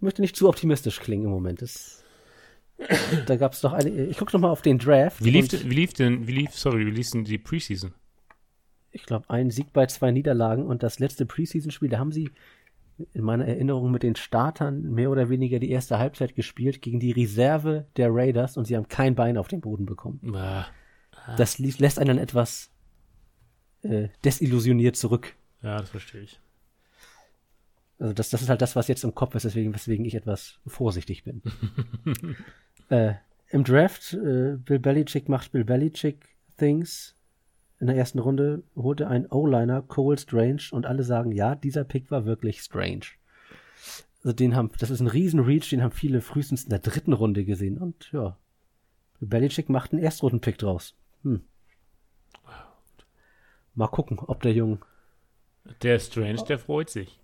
[0.00, 1.62] möchte nicht zu optimistisch klingen im Moment.
[1.62, 2.02] Das,
[3.26, 3.88] da gab es doch eine.
[3.90, 5.24] Ich gucke noch mal auf den Draft.
[5.24, 7.92] Wie lief, wie lief denn, wie lief, sorry, wie lief denn die Preseason?
[8.90, 12.30] Ich glaube, ein Sieg bei zwei Niederlagen und das letzte Preseason-Spiel, da haben sie
[13.12, 17.12] in meiner Erinnerung mit den Startern mehr oder weniger die erste Halbzeit gespielt gegen die
[17.12, 20.34] Reserve der Raiders und sie haben kein Bein auf den Boden bekommen.
[20.34, 20.66] Ah,
[21.36, 22.70] Das ließ, lässt einen dann etwas
[23.82, 25.34] äh, desillusioniert zurück.
[25.62, 26.40] ja, das verstehe ich.
[28.00, 30.58] Also das, das ist halt das, was jetzt im Kopf ist, deswegen, weswegen ich etwas
[30.66, 31.42] vorsichtig bin.
[32.88, 33.14] äh,
[33.50, 37.14] Im Draft, äh, Bill Belichick macht Bill Belichick Things.
[37.80, 42.10] In der ersten Runde holte ein O-Liner Cole Strange und alle sagen, ja, dieser Pick
[42.10, 43.06] war wirklich strange.
[44.24, 47.12] Also den haben, das ist ein riesen Reach, den haben viele frühestens in der dritten
[47.12, 48.36] Runde gesehen und ja,
[49.20, 50.96] Bill Belichick macht einen Erstrunden-Pick draus.
[51.22, 51.42] Hm.
[53.74, 54.80] Mal gucken, ob der Junge
[55.82, 57.20] Der Strange, der freut sich.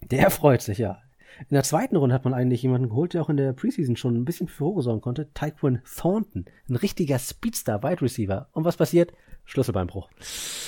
[0.00, 1.02] Der freut sich, ja.
[1.40, 4.16] In der zweiten Runde hat man eigentlich jemanden geholt, der auch in der Preseason schon
[4.16, 5.32] ein bisschen für Furore sorgen konnte.
[5.34, 6.44] Tyquin Thornton.
[6.68, 8.48] Ein richtiger Speedstar Wide Receiver.
[8.52, 9.12] Und was passiert?
[9.44, 10.08] Schlüsselbeinbruch.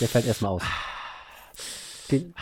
[0.00, 0.62] Der fällt erstmal aus.
[2.10, 2.34] Den,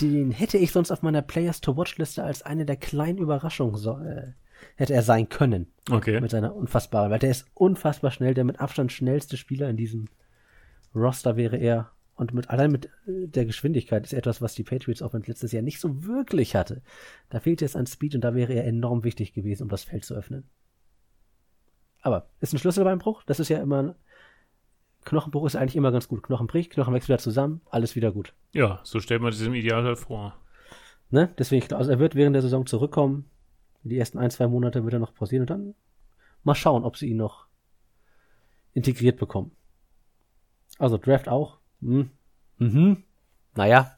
[0.00, 3.76] den hätte ich sonst auf meiner Players to Watch Liste als eine der kleinen Überraschungen
[3.76, 4.32] so, äh,
[4.76, 5.72] hätte er sein können.
[5.90, 6.20] Okay.
[6.20, 8.34] Mit seiner unfassbaren, weil der ist unfassbar schnell.
[8.34, 10.08] Der mit Abstand schnellste Spieler in diesem
[10.94, 11.90] Roster wäre er.
[12.16, 15.62] Und mit, allein mit äh, der Geschwindigkeit ist etwas, was die Patriots Offense letztes Jahr
[15.62, 16.82] nicht so wirklich hatte.
[17.28, 20.04] Da fehlt jetzt an Speed und da wäre er enorm wichtig gewesen, um das Feld
[20.04, 20.48] zu öffnen.
[22.02, 23.94] Aber ist ein Schlüsselbeinbruch, das ist ja immer ein
[25.04, 26.22] Knochenbruch ist eigentlich immer ganz gut.
[26.22, 28.34] Knochen bricht, Knochen wächst wieder zusammen, alles wieder gut.
[28.52, 30.34] Ja, so stellt man sich das im Idealfall vor.
[31.10, 31.32] Ne?
[31.38, 33.30] Deswegen, also er wird während der Saison zurückkommen.
[33.82, 35.74] Die ersten ein, zwei Monate wird er noch pausieren und dann
[36.42, 37.46] mal schauen, ob sie ihn noch
[38.72, 39.52] integriert bekommen.
[40.78, 41.58] Also Draft auch.
[41.84, 42.10] Hm.
[42.58, 42.96] Mhm.
[43.54, 43.96] Naja.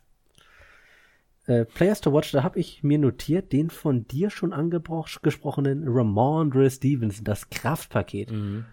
[1.46, 6.68] Äh, Players to Watch, da habe ich mir notiert, den von dir schon angesprochenen Ramondre
[6.70, 8.32] Stevenson, das Kraftpaket.
[8.32, 8.64] Mhm.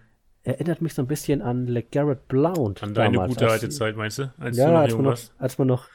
[0.42, 2.82] Erinnert mich so ein bisschen an LeGarrette Blount.
[2.82, 4.32] An deine damals, gute als- alte Zeit, meinst du?
[4.38, 5.88] Als du ja, noch als wir noch, als wir noch,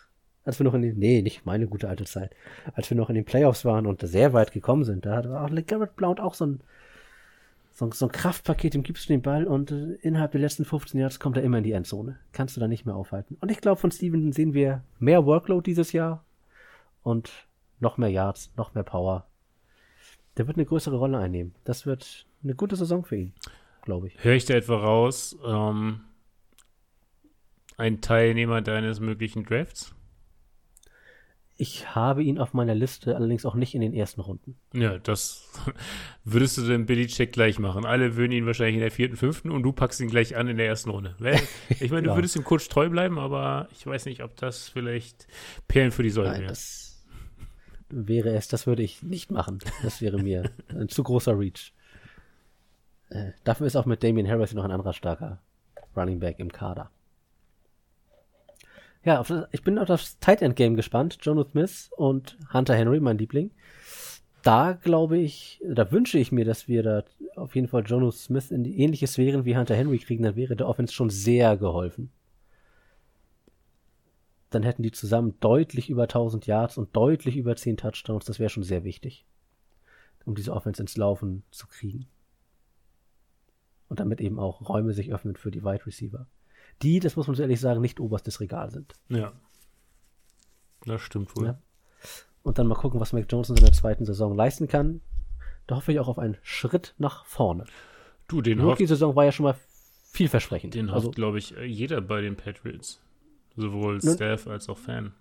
[0.45, 2.33] als wir noch in den, nee, nicht meine gute alte Zeit,
[2.73, 5.49] als wir noch in den Playoffs waren und sehr weit gekommen sind, da hatte auch
[5.49, 6.61] LeGarrette Blount auch so ein,
[7.79, 10.65] so, ein- so ein Kraftpaket, dem gibst du den Ball und äh, innerhalb der letzten
[10.65, 12.19] 15 Jahre kommt er immer in die Endzone.
[12.33, 13.37] Kannst du da nicht mehr aufhalten.
[13.39, 16.25] Und ich glaube, von Stevenson sehen wir mehr Workload dieses Jahr
[17.03, 17.47] und
[17.79, 19.27] noch mehr Yards, noch mehr Power.
[20.37, 21.55] Der wird eine größere Rolle einnehmen.
[21.63, 23.33] Das wird eine gute Saison für ihn,
[23.83, 24.23] glaube ich.
[24.23, 26.01] Höre ich da etwa raus, ähm,
[27.77, 29.95] ein Teilnehmer deines möglichen Drafts?
[31.61, 34.55] Ich habe ihn auf meiner Liste, allerdings auch nicht in den ersten Runden.
[34.73, 35.45] Ja, das
[36.23, 37.85] würdest du den Billy Check gleich machen.
[37.85, 40.55] Alle würden ihn wahrscheinlich in der vierten, fünften und du packst ihn gleich an in
[40.55, 41.15] der ersten Runde.
[41.81, 42.15] Ich meine, du Ja.
[42.15, 45.27] würdest dem Coach treu bleiben, aber ich weiß nicht, ob das vielleicht
[45.67, 46.47] Perlen für die Säule wäre.
[46.47, 47.03] das
[47.89, 49.59] wäre es, das würde ich nicht machen.
[49.83, 51.73] Das wäre mir ein zu großer Reach.
[53.09, 55.41] Äh, dafür ist auch mit Damian Harris noch ein anderer starker
[55.93, 56.89] Running Back im Kader.
[59.03, 61.17] Ja, auf ich bin auf das Tight End Game gespannt.
[61.21, 63.51] Jono Smith und Hunter Henry, mein Liebling.
[64.41, 67.03] Da glaube ich, da wünsche ich mir, dass wir da
[67.35, 70.55] auf jeden Fall Jono Smith in die ähnliche Sphären wie Hunter Henry kriegen, dann wäre
[70.55, 72.11] der Offense schon sehr geholfen.
[74.49, 78.25] Dann hätten die zusammen deutlich über 1000 Yards und deutlich über 10 Touchdowns.
[78.25, 79.25] Das wäre schon sehr wichtig,
[80.25, 82.07] um diese Offense ins Laufen zu kriegen.
[83.89, 86.27] Und damit eben auch Räume sich öffnen für die Wide Receiver.
[86.81, 88.93] Die, das muss man so ehrlich sagen, nicht oberstes Regal sind.
[89.09, 89.33] Ja.
[90.85, 91.45] Das stimmt wohl.
[91.47, 91.59] Ja.
[92.43, 95.01] Und dann mal gucken, was Mac Jones in seiner zweiten Saison leisten kann.
[95.67, 97.65] Da hoffe ich auch auf einen Schritt nach vorne.
[98.27, 99.55] Du, Die den Rookie-Saison war ja schon mal
[100.11, 100.73] vielversprechend.
[100.73, 103.01] den also, hofft glaube ich, jeder bei den Patriots.
[103.55, 105.13] Sowohl Nun- Staff als auch Fan.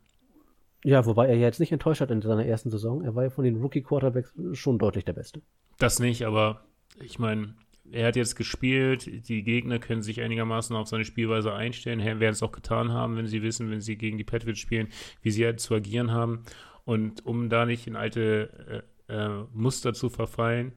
[0.85, 3.03] ja, wobei er ja jetzt nicht enttäuscht hat in seiner ersten Saison.
[3.03, 5.43] Er war ja von den Rookie-Quarterbacks schon deutlich der Beste.
[5.79, 6.63] Das nicht, aber
[7.01, 7.55] ich meine,
[7.93, 12.43] er hat jetzt gespielt, die Gegner können sich einigermaßen auf seine Spielweise einstellen, werden es
[12.43, 14.89] auch getan haben, wenn sie wissen, wenn sie gegen die Patriots spielen,
[15.23, 16.45] wie sie halt zu agieren haben.
[16.85, 20.73] Und um da nicht in alte äh, äh, Muster zu verfallen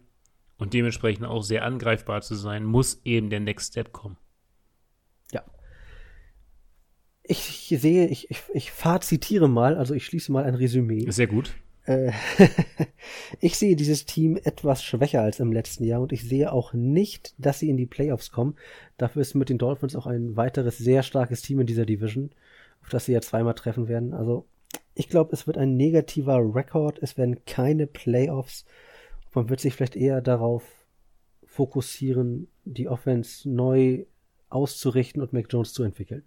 [0.58, 4.18] und dementsprechend auch sehr angreifbar zu sein, muss eben der Next Step kommen.
[5.32, 5.44] Ja.
[7.24, 11.10] Ich sehe, ich, ich, ich fazitiere mal, also ich schließe mal ein Resümee.
[11.10, 11.56] Sehr gut.
[11.92, 12.12] Äh,
[13.40, 17.34] ich sehe dieses Team etwas schwächer als im letzten Jahr und ich sehe auch nicht,
[17.38, 18.56] dass sie in die Playoffs kommen.
[18.98, 22.32] Dafür ist mit den Dolphins auch ein weiteres sehr starkes Team in dieser Division,
[22.82, 24.14] auf das sie ja zweimal treffen werden.
[24.14, 24.46] Also
[24.94, 28.66] ich glaube, es wird ein negativer Rekord, es werden keine Playoffs.
[29.34, 30.64] Man wird sich vielleicht eher darauf
[31.46, 34.06] fokussieren, die Offense neu
[34.50, 36.24] auszurichten und Mac Jones zu entwickeln.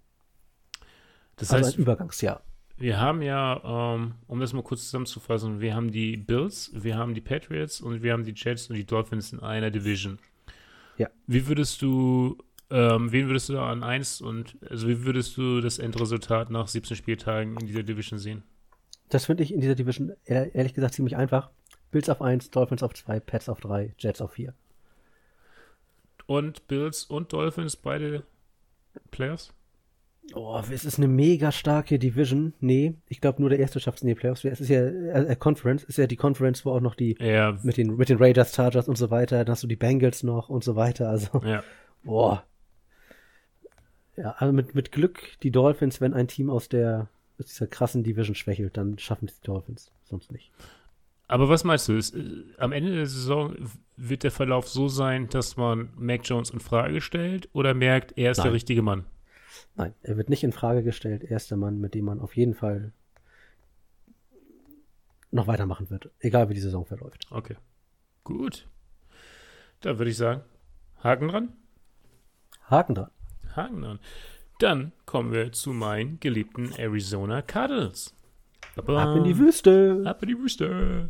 [1.35, 2.43] Das also heißt, ein Übergangsjahr.
[2.77, 7.13] Wir haben ja, ähm, um das mal kurz zusammenzufassen, wir haben die Bills, wir haben
[7.13, 10.19] die Patriots und wir haben die Jets und die Dolphins in einer Division.
[10.97, 11.09] Ja.
[11.25, 12.37] Wie würdest du,
[12.69, 16.67] ähm, wen würdest du da an 1 und, also wie würdest du das Endresultat nach
[16.67, 18.43] 17 Spieltagen in dieser Division sehen?
[19.09, 21.51] Das finde ich in dieser Division ehrlich gesagt ziemlich einfach.
[21.91, 24.53] Bills auf 1, Dolphins auf 2, Pets auf 3, Jets auf 4.
[26.25, 28.23] Und Bills und Dolphins beide
[29.11, 29.53] Players?
[30.33, 32.53] Oh, es ist eine mega starke Division.
[32.59, 34.43] Nee, ich glaube nur der erste schafft es in die Playoffs.
[34.43, 37.57] Es ist ja äh, äh, Conference, ist ja die Conference, wo auch noch die ja.
[37.61, 40.49] mit den mit den Raiders, Chargers und so weiter, dann hast du die Bengals noch
[40.49, 41.09] und so weiter.
[41.09, 41.63] Also ja.
[42.03, 42.43] boah.
[44.17, 48.03] Ja, also mit, mit Glück die Dolphins, wenn ein Team aus der aus dieser krassen
[48.03, 50.51] Division schwächelt, dann schaffen es die Dolphins, sonst nicht.
[51.27, 51.93] Aber was meinst du?
[51.93, 53.55] Ist, äh, am Ende der Saison
[53.97, 58.31] wird der Verlauf so sein, dass man Mac Jones in Frage stellt oder merkt, er
[58.31, 58.45] ist Nein.
[58.45, 59.05] der richtige Mann?
[59.75, 61.23] Nein, er wird nicht in Frage gestellt.
[61.23, 62.93] Er ist der Mann, mit dem man auf jeden Fall
[65.31, 67.27] noch weitermachen wird, egal wie die Saison verläuft.
[67.29, 67.57] Okay.
[68.23, 68.67] Gut.
[69.81, 70.41] Da würde ich sagen,
[71.03, 71.53] Haken dran.
[72.69, 73.11] Haken dran.
[73.55, 73.99] Haken dran.
[74.59, 78.15] Dann kommen wir zu meinen geliebten Arizona Cardinals.
[78.77, 80.01] Ab in die Wüste.
[80.05, 81.09] Ab in die Wüste.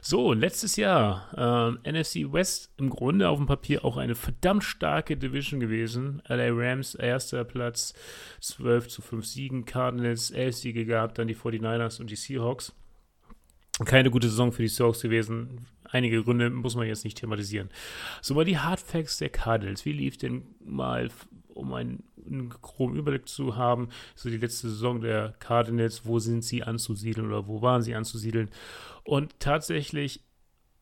[0.00, 5.16] So, letztes Jahr ähm, NFC West im Grunde auf dem Papier auch eine verdammt starke
[5.16, 6.22] Division gewesen.
[6.28, 7.94] LA Rams erster Platz,
[8.40, 9.64] 12 zu 5 Siegen.
[9.64, 12.74] Cardinals 11 Siege gehabt, dann die 49ers und die Seahawks.
[13.84, 15.66] Keine gute Saison für die Seahawks gewesen.
[15.84, 17.70] Einige Gründe muss man jetzt nicht thematisieren.
[18.20, 19.84] So mal die Hard Facts der Cardinals.
[19.84, 21.10] Wie lief denn mal
[21.54, 26.44] um einen, einen groben Überblick zu haben, so die letzte Saison der Cardinals, wo sind
[26.44, 28.50] sie anzusiedeln oder wo waren sie anzusiedeln.
[29.04, 30.24] Und tatsächlich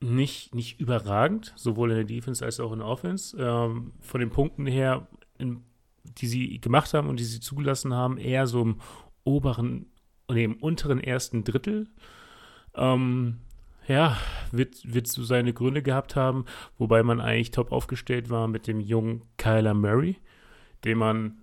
[0.00, 3.36] nicht, nicht überragend, sowohl in der Defense als auch in der Offense.
[3.38, 5.06] Ähm, von den Punkten her,
[5.38, 5.62] in,
[6.04, 8.80] die sie gemacht haben und die sie zugelassen haben, eher so im
[9.24, 9.86] oberen,
[10.30, 11.88] nee, im unteren ersten Drittel.
[12.74, 13.38] Ähm,
[13.86, 14.16] ja,
[14.52, 16.44] wird, wird so seine Gründe gehabt haben,
[16.78, 20.16] wobei man eigentlich top aufgestellt war mit dem jungen Kyler Murray,
[20.84, 21.38] den man,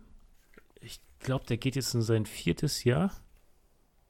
[0.82, 3.12] ich glaube, der geht jetzt in sein viertes Jahr.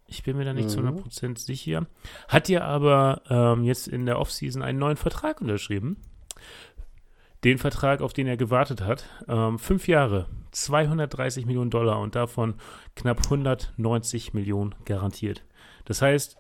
[0.06, 0.70] Ich bin mir da nicht mhm.
[0.70, 1.86] zu 100% sicher.
[2.28, 5.98] Hat ja aber ähm, jetzt in der Offseason einen neuen Vertrag unterschrieben.
[7.44, 9.06] Den Vertrag, auf den er gewartet hat.
[9.28, 12.56] Ähm, fünf Jahre, 230 Millionen Dollar und davon
[12.96, 15.44] knapp 190 Millionen garantiert.
[15.86, 16.38] Das heißt,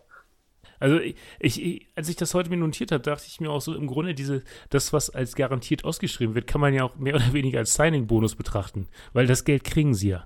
[0.79, 3.75] also ich, ich, als ich das heute mir notiert habe, dachte ich mir auch so,
[3.75, 7.33] im Grunde diese, das, was als garantiert ausgeschrieben wird, kann man ja auch mehr oder
[7.33, 10.25] weniger als Signing-Bonus betrachten, weil das Geld kriegen sie ja.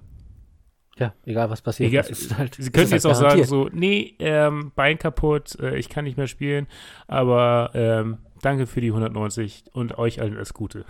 [0.97, 1.89] Ja, egal was passiert.
[1.89, 2.03] Egal,
[2.37, 6.03] halt, sie können jetzt halt auch sagen so, nee, ähm, Bein kaputt, äh, ich kann
[6.05, 6.67] nicht mehr spielen,
[7.07, 10.85] aber ähm, danke für die 190 und euch allen alles Gute.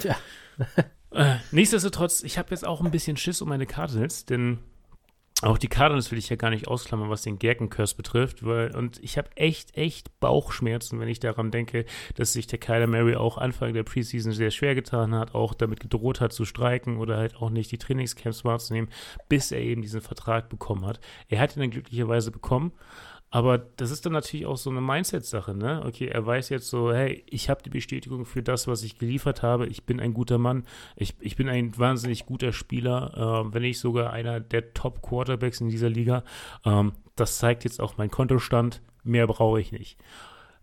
[0.00, 0.16] Tja.
[1.12, 4.58] äh, nichtsdestotrotz, ich habe jetzt auch ein bisschen Schiss um meine Cardinals, denn
[5.44, 8.98] auch die Cardinals will ich ja gar nicht ausklammern, was den Gärkenkurs betrifft, weil, und
[9.02, 13.36] ich habe echt, echt Bauchschmerzen, wenn ich daran denke, dass sich der Kyler Mary auch
[13.36, 17.36] Anfang der Preseason sehr schwer getan hat, auch damit gedroht hat zu streiken oder halt
[17.36, 18.90] auch nicht die Trainingscamps wahrzunehmen,
[19.28, 21.00] bis er eben diesen Vertrag bekommen hat.
[21.28, 22.72] Er hat ihn dann glücklicherweise bekommen,
[23.34, 25.82] aber das ist dann natürlich auch so eine Mindset-Sache, ne?
[25.84, 29.42] Okay, er weiß jetzt so, hey, ich habe die Bestätigung für das, was ich geliefert
[29.42, 29.66] habe.
[29.66, 30.62] Ich bin ein guter Mann.
[30.94, 35.68] Ich, ich bin ein wahnsinnig guter Spieler, äh, wenn nicht sogar einer der Top-Quarterbacks in
[35.68, 36.22] dieser Liga.
[36.64, 38.82] Ähm, das zeigt jetzt auch mein Kontostand.
[39.02, 39.98] Mehr brauche ich nicht.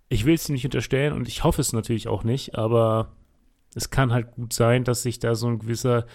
[0.08, 3.12] Ich will es ihm nicht unterstellen und ich hoffe es natürlich auch nicht, aber
[3.76, 6.06] es kann halt gut sein, dass sich da so ein gewisser,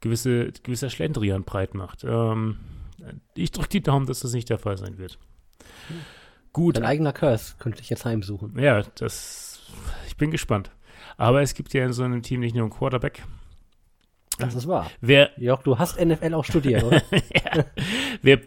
[0.00, 2.02] gewisse, gewisser Schlendrian breit macht.
[2.02, 2.56] Ähm,
[3.36, 5.16] ich drücke die Daumen, dass das nicht der Fall sein wird.
[6.52, 6.78] Gut.
[6.78, 8.58] Ein eigener Curse könnte ich jetzt heimsuchen.
[8.58, 9.60] Ja, das.
[10.06, 10.70] Ich bin gespannt.
[11.16, 13.22] Aber es gibt ja in so einem Team nicht nur einen Quarterback.
[14.38, 14.90] Das ist wahr.
[15.00, 17.02] Wer, Jörg, du hast NFL auch studiert, oder?
[17.12, 17.64] ja.
[18.22, 18.40] Wer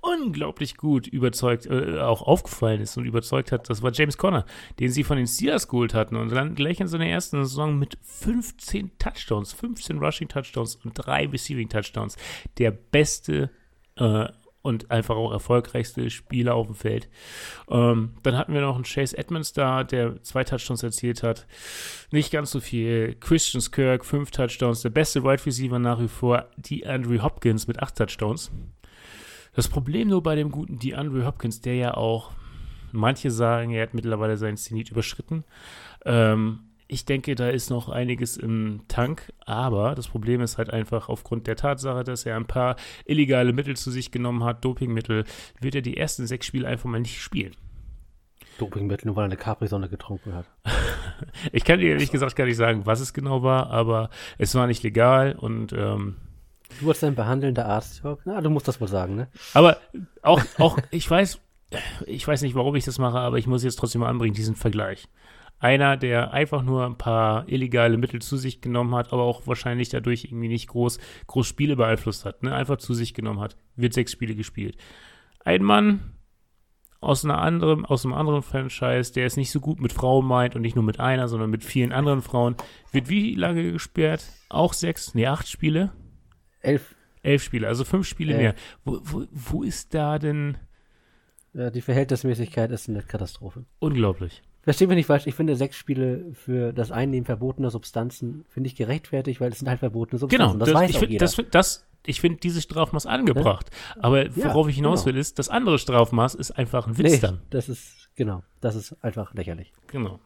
[0.00, 4.46] unglaublich gut überzeugt, äh, auch aufgefallen ist und überzeugt hat, das war James Conner,
[4.78, 7.98] den sie von den Steelers geholt hatten und dann gleich in seiner ersten Saison mit
[8.02, 12.16] 15 Touchdowns, 15 Rushing Touchdowns und drei Receiving Touchdowns.
[12.58, 13.50] Der beste
[13.96, 14.26] äh,
[14.62, 17.08] und einfach auch erfolgreichste Spieler auf dem Feld.
[17.70, 21.46] Ähm, dann hatten wir noch einen Chase Edmonds da, der zwei Touchdowns erzielt hat.
[22.10, 23.16] Nicht ganz so viel.
[23.20, 24.82] Christian Kirk, fünf Touchdowns.
[24.82, 28.50] Der beste Wide Receiver nach wie vor, die Andrew Hopkins mit acht Touchdowns.
[29.54, 32.30] Das Problem nur bei dem guten DeAndre Hopkins, der ja auch
[32.92, 35.44] manche sagen, er hat mittlerweile seinen Zenit überschritten.
[36.04, 41.08] Ähm, ich denke, da ist noch einiges im Tank, aber das Problem ist halt einfach
[41.08, 42.74] aufgrund der Tatsache, dass er ein paar
[43.04, 45.24] illegale Mittel zu sich genommen hat, Dopingmittel,
[45.60, 47.54] wird er die ersten sechs Spiele einfach mal nicht spielen.
[48.58, 50.46] Dopingmittel, nur weil er eine Capri-Sonne getrunken hat.
[51.52, 54.66] ich kann dir ehrlich gesagt gar nicht sagen, was es genau war, aber es war
[54.66, 56.16] nicht legal und ähm,
[56.80, 58.20] Du als ein behandelnder Arzt, Jörg?
[58.24, 59.28] Na, du musst das wohl sagen, ne?
[59.54, 59.78] Aber
[60.22, 61.40] auch, auch, ich weiß,
[62.06, 64.56] ich weiß nicht, warum ich das mache, aber ich muss jetzt trotzdem mal anbringen, diesen
[64.56, 65.08] Vergleich.
[65.60, 69.90] Einer, der einfach nur ein paar illegale Mittel zu sich genommen hat, aber auch wahrscheinlich
[69.90, 72.54] dadurch irgendwie nicht groß, groß Spiele beeinflusst hat, ne?
[72.54, 74.78] einfach zu sich genommen hat, wird sechs Spiele gespielt.
[75.44, 76.14] Ein Mann
[77.00, 80.56] aus einer anderen, aus einem anderen Franchise, der es nicht so gut mit Frauen meint
[80.56, 82.56] und nicht nur mit einer, sondern mit vielen anderen Frauen,
[82.92, 84.24] wird wie lange gesperrt?
[84.48, 85.92] Auch sechs, nee, acht Spiele?
[86.60, 86.94] Elf.
[87.22, 88.40] Elf Spiele, also fünf Spiele Elf.
[88.42, 88.54] mehr.
[88.84, 90.56] Wo, wo, wo ist da denn
[91.52, 93.66] Ja, die Verhältnismäßigkeit ist eine Katastrophe.
[93.78, 94.42] unglaublich?
[94.62, 98.76] Versteh mich nicht falsch, ich finde sechs Spiele für das Einnehmen verbotener Substanzen finde ich
[98.76, 100.58] gerechtfertigt, weil es sind halt verbotene Genau, Substanzen.
[100.58, 101.24] das, weiß ich auch find, jeder.
[101.24, 103.70] das, das, ich finde dieses Strafmaß angebracht.
[103.98, 105.14] Aber Ja, worauf ich hinaus genau.
[105.14, 107.40] will, ist, das andere Strafmaß ist einfach ein Witz nee, dann.
[107.50, 109.72] das ist, genau, das ist einfach lächerlich.
[109.86, 110.20] Genau.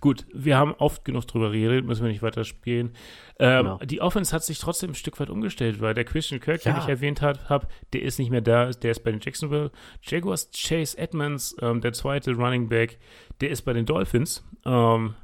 [0.00, 2.92] Gut, wir haben oft genug drüber geredet, müssen wir nicht weiter spielen.
[3.38, 3.78] Ähm, Genau.
[3.78, 6.72] Die Offense hat sich trotzdem ein Stück weit umgestellt, weil der Christian Kirk, Ja.
[6.72, 9.70] den ich erwähnt habe, der ist nicht mehr da, der ist bei den Jacksonville
[10.02, 10.50] Jaguars.
[10.54, 12.98] Chase Edmonds, ähm, der zweite Running Back,
[13.40, 14.44] der ist bei den Dolphins.
[14.64, 15.14] Ähm,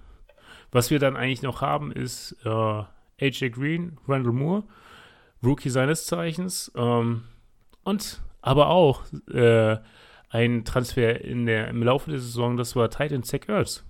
[0.73, 4.65] was wir dann eigentlich noch haben, ist äh, AJ Green, Randall Moore,
[5.43, 7.23] Rookie seines Zeichens ähm,
[7.85, 9.77] und aber auch äh,
[10.31, 13.85] ein Transfer in der, im Laufe der Saison, das war Titan Zach Ertz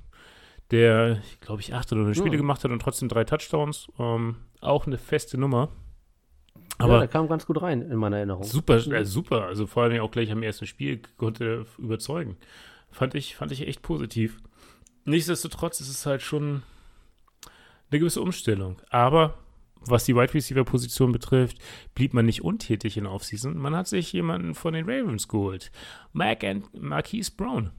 [0.70, 2.38] der, glaube ich, acht oder neun Spiele Hm.
[2.38, 3.88] gemacht hat und trotzdem drei Touchdowns.
[3.98, 5.68] Ähm, auch eine feste Nummer.
[6.78, 8.44] ja, Aber der kam ganz gut rein in meiner Erinnerung.
[8.44, 9.44] super, äh, super.
[9.46, 12.36] Also vor allem auch gleich am ersten Spiel konnte er überzeugen.
[12.90, 14.38] Fand ich, fand ich echt positiv.
[15.04, 16.62] Nichtsdestotrotz ist es halt schon
[17.90, 18.76] eine gewisse Umstellung.
[18.90, 19.34] Aber
[19.82, 21.56] was die Wide Receiver Position betrifft,
[21.94, 23.56] blieb man nicht untätig in Offseason.
[23.56, 25.72] Man hat sich jemanden von den Ravens geholt.
[26.12, 27.70] Mac and Marquise Brown.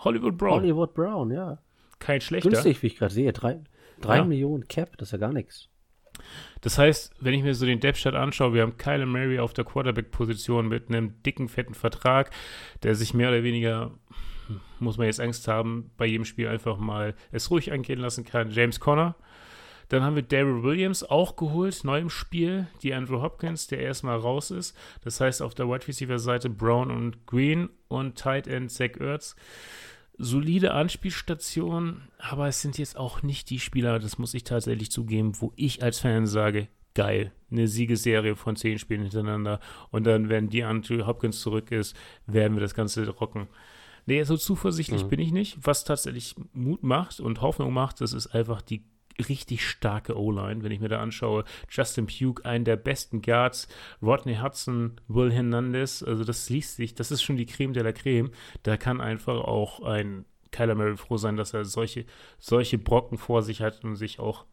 [0.00, 0.60] Hollywood Brown.
[0.62, 1.58] Hollywood Brown, ja.
[1.98, 2.50] Kein schlechter.
[2.50, 3.32] Günstig, wie ich gerade sehe.
[3.32, 3.60] Drei,
[4.00, 4.24] drei Ja.
[4.24, 5.68] Millionen Cap, das ist ja gar nichts.
[6.62, 9.64] Das heißt, wenn ich mir so den Depth-Chart anschaue, wir haben Kyle Murray auf der
[9.64, 12.30] Quarterback-Position mit einem dicken, fetten Vertrag,
[12.82, 13.92] der sich mehr oder weniger,
[14.78, 18.50] muss man jetzt Angst haben, bei jedem Spiel einfach mal es ruhig angehen lassen kann.
[18.50, 19.14] James Conner.
[19.88, 22.66] Dann haben wir Daryl Williams auch geholt, neu im Spiel.
[22.82, 24.76] Die Andrew Hopkins, der erstmal raus ist.
[25.04, 29.36] Das heißt, auf der Wide Receiver-Seite Brown und Green und Tight End Zach Ertz.
[30.18, 35.32] Solide Anspielstation, aber es sind jetzt auch nicht die Spieler, das muss ich tatsächlich zugeben,
[35.40, 40.48] wo ich als Fan sage, geil, eine Siegesserie von zehn Spielen hintereinander und dann, wenn
[40.48, 41.94] die Andrew Hopkins zurück ist,
[42.26, 43.48] werden wir das Ganze rocken.
[44.06, 45.08] Nee, so zuversichtlich Mhm.
[45.08, 45.58] bin ich nicht.
[45.62, 48.84] Was tatsächlich Mut macht und Hoffnung macht, das ist einfach die
[49.28, 51.44] richtig starke O-Line, wenn ich mir da anschaue.
[51.70, 53.68] Justin Pugh, einen der besten Guards,
[54.02, 57.92] Rodney Hudson, Will Hernandez, also das liest sich, das ist schon die Creme de la
[57.92, 58.30] Creme.
[58.62, 62.04] Da kann einfach auch ein Kyler Murray froh sein, dass er solche,
[62.38, 64.44] solche Brocken vor sich hat und sich auch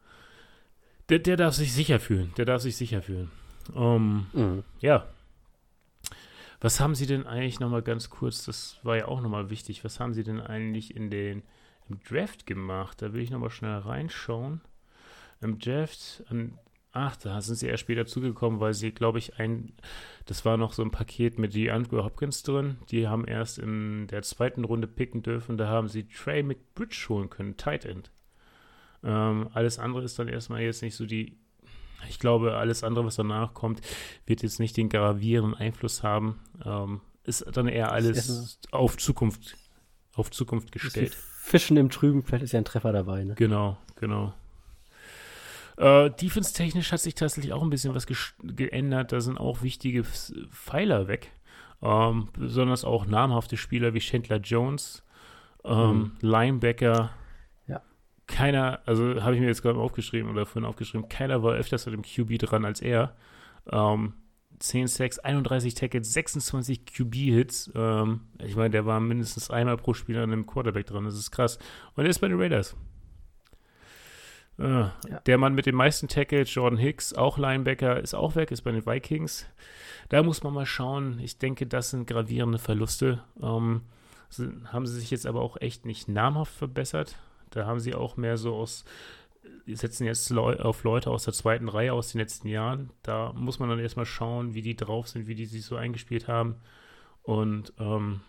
[1.08, 2.32] der, der darf sich sicher fühlen.
[2.36, 3.30] Der darf sich sicher fühlen.
[3.74, 4.64] Ähm, Mhm.
[4.80, 5.06] ja.
[6.60, 10.00] Was haben Sie denn eigentlich nochmal ganz kurz, das war ja auch nochmal wichtig, was
[10.00, 11.42] haben Sie denn eigentlich in den,
[11.88, 13.02] im Draft gemacht?
[13.02, 14.60] Da will ich nochmal schnell reinschauen.
[15.40, 16.58] Im Draft, an,
[16.92, 19.72] ach, da sind Sie erst später zugekommen, weil Sie, glaube ich, ein,
[20.26, 22.78] das war noch so ein Paket mit die Andrew Hopkins drin.
[22.90, 25.56] Die haben erst in der zweiten Runde picken dürfen.
[25.58, 28.10] Da haben Sie Trey McBridge holen können, Tight End.
[29.02, 31.36] Ähm, alles andere ist dann erstmal jetzt nicht so die
[32.08, 33.80] ich glaube, alles andere, was danach kommt,
[34.26, 36.40] wird jetzt nicht den gravierenden Einfluss haben.
[36.64, 39.56] Ähm, ist dann eher alles auf Zukunft,
[40.14, 41.16] auf Zukunft gestellt.
[41.44, 43.34] Fischen im Trüben, vielleicht ist ja ein Treffer dabei, ne?
[43.34, 44.32] Genau, genau.
[45.76, 48.06] Äh, Defense-technisch hat sich tatsächlich auch ein bisschen was
[48.42, 49.12] geändert.
[49.12, 51.32] Da sind auch wichtige Pfeiler weg.
[51.82, 55.04] Ähm, besonders auch namhafte Spieler wie Chandler Jones,
[55.64, 57.10] ähm, Linebacker.
[57.66, 57.82] Ja.
[58.26, 61.94] Keiner, also habe ich mir jetzt gerade aufgeschrieben oder vorhin aufgeschrieben, keiner war öfters mit
[61.94, 63.14] dem QB dran als er.
[63.70, 64.14] Ähm,
[64.64, 67.72] 10 Sacks, 31 Tackles, 26 QB-Hits.
[67.74, 71.04] Ähm, ich meine, der war mindestens einmal pro Spiel an einem Quarterback dran.
[71.04, 71.58] Das ist krass.
[71.94, 72.76] Und er ist bei den Raiders.
[74.58, 74.84] Äh,
[75.26, 78.72] Der Mann mit den meisten Tackles, Jordan Hicks, auch Linebacker, ist auch weg, ist bei
[78.72, 79.46] den Vikings.
[80.08, 81.18] Da muss man mal schauen.
[81.20, 83.22] Ich denke, das sind gravierende Verluste.
[83.42, 83.82] Ähm,
[84.30, 87.16] sind, haben sie sich jetzt aber auch echt nicht namhaft verbessert.
[87.50, 88.84] Da haben sie auch mehr so aus,
[89.66, 92.90] setzen jetzt Leu auf Leute aus der zweiten Reihe aus den letzten Jahren.
[93.02, 96.28] Da muss man dann erstmal schauen, wie die drauf sind, wie die sich so eingespielt
[96.28, 96.56] haben.
[97.22, 98.20] Und ähm,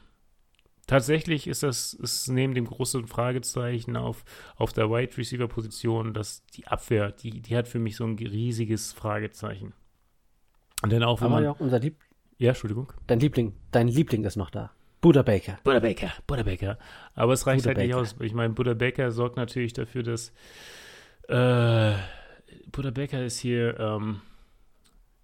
[0.88, 4.24] tatsächlich ist das ist neben dem großen Fragezeichen auf,
[4.56, 8.18] auf der Wide Receiver Position, dass die Abwehr, die, die hat für mich so ein
[8.18, 9.74] riesiges Fragezeichen.
[10.84, 11.98] Und dann auch, wenn Aber man, ja, unser Lieb
[12.38, 12.92] ja, Entschuldigung.
[13.08, 14.72] dein Liebling, dein Liebling ist noch da.
[15.02, 15.60] Buddha Baker.
[15.64, 16.78] Buddha Baker, Buddha Baker.
[17.14, 18.02] Aber es reicht halt nicht Baker.
[18.02, 18.16] aus.
[18.20, 20.34] Ich meine, Buddha Baker sorgt natürlich dafür, dass
[21.28, 21.94] äh,
[22.72, 24.22] Buddha Baker ist hier ähm,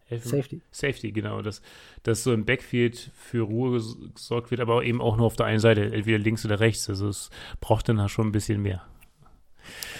[0.09, 0.61] Safety.
[0.71, 1.61] Safety, genau, dass,
[2.03, 5.45] dass so im Backfield für Ruhe ges- gesorgt wird, aber eben auch nur auf der
[5.45, 6.89] einen Seite, entweder links oder rechts.
[6.89, 7.29] Also es
[7.61, 8.85] braucht dann schon ein bisschen mehr.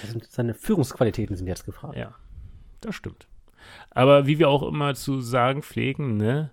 [0.04, 1.96] Also seine Führungsqualitäten sind jetzt gefragt.
[1.96, 2.16] Ja,
[2.82, 3.28] das stimmt.
[3.90, 6.52] Aber wie wir auch immer zu sagen pflegen, ne?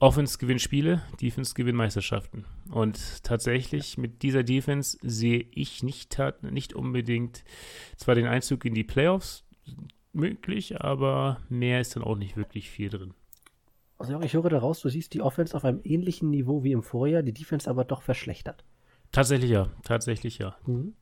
[0.00, 2.44] Offense gewinnt Spiele, Defense gewinnt Meisterschaften.
[2.70, 7.42] Und tatsächlich mit dieser Defense sehe ich nicht, nicht unbedingt
[7.96, 9.44] zwar den Einzug in die Playoffs
[10.12, 13.14] möglich, aber mehr ist dann auch nicht wirklich viel drin.
[13.98, 17.22] Also ich höre daraus, du siehst die Offense auf einem ähnlichen Niveau wie im Vorjahr,
[17.22, 18.64] die Defense aber doch verschlechtert.
[19.10, 20.56] Tatsächlich ja, tatsächlich ja.
[20.66, 20.94] Mhm.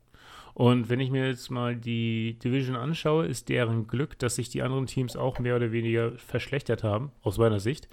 [0.55, 4.63] Und wenn ich mir jetzt mal die Division anschaue, ist deren Glück, dass sich die
[4.63, 7.91] anderen Teams auch mehr oder weniger verschlechtert haben, aus meiner Sicht.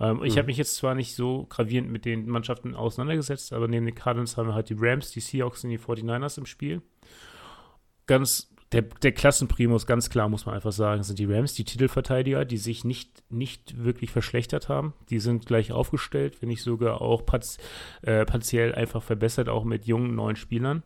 [0.00, 0.38] Ähm, Ich Mhm.
[0.38, 4.36] habe mich jetzt zwar nicht so gravierend mit den Mannschaften auseinandergesetzt, aber neben den Cardinals
[4.36, 6.82] haben wir halt die Rams, die Seahawks und die 49ers im Spiel.
[8.06, 12.44] Ganz, der, der Klassenprimus, ganz klar muss man einfach sagen, sind die Rams, die Titelverteidiger,
[12.44, 14.92] die sich nicht, nicht wirklich verschlechtert haben.
[15.08, 17.58] Die sind gleich aufgestellt, wenn nicht sogar auch parz,
[18.02, 20.82] äh, partiell einfach verbessert, auch mit jungen neuen Spielern.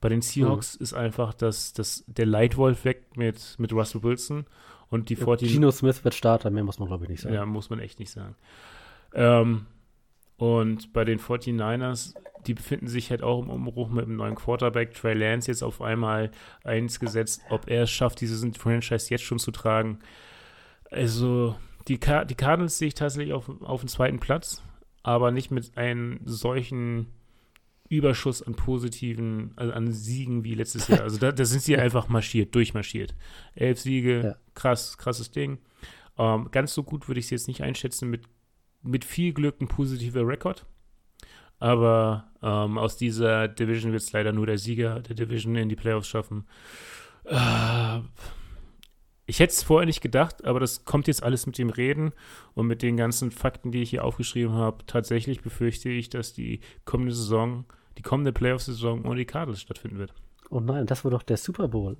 [0.00, 4.46] Bei den Seahawks ist einfach das, das, der Leitwolf weg mit, mit Russell Wilson
[4.90, 7.34] und die 49 Gino Smith wird Starter, mehr muss man glaube ich nicht sagen.
[7.34, 8.34] ja, muss man echt nicht sagen.
[9.14, 9.66] Ähm,
[10.36, 12.14] und bei den 49ers,
[12.46, 14.94] die befinden sich halt auch im Umbruch mit einem neuen Quarterback.
[14.94, 16.30] Trey Lance jetzt auf einmal
[16.62, 19.98] eins gesetzt, ob er es schafft, diese Franchise jetzt schon zu tragen.
[20.90, 21.56] Also,
[21.88, 24.62] die, Car die Cardinals sehe ich tatsächlich auf, auf dem zweiten Platz,
[25.02, 27.08] aber nicht mit einem solchen
[27.88, 31.00] Überschuss an positiven, also an Siegen wie letztes Jahr.
[31.00, 33.14] Also da, da sind sie einfach marschiert, durchmarschiert.
[33.54, 34.36] Elf Siege, Ja.
[34.54, 35.58] krass, krasses Ding.
[36.18, 38.10] Ähm, ganz so gut würde ich es jetzt nicht einschätzen.
[38.10, 38.22] Mit,
[38.82, 40.66] mit viel Glück ein positiver Rekord.
[41.60, 45.76] Aber ähm, aus dieser Division wird es leider nur der Sieger der Division in die
[45.76, 46.46] Playoffs schaffen.
[47.24, 48.00] Äh,
[49.28, 52.12] ich hätte es vorher nicht gedacht, aber das kommt jetzt alles mit dem Reden
[52.54, 54.78] und mit den ganzen Fakten, die ich hier aufgeschrieben habe.
[54.86, 57.66] Tatsächlich befürchte ich, dass die kommende Saison,
[57.98, 60.14] die kommende Playoff-Saison ohne die Cardinals stattfinden wird.
[60.48, 61.98] Oh nein, das wird doch der Super Bowl,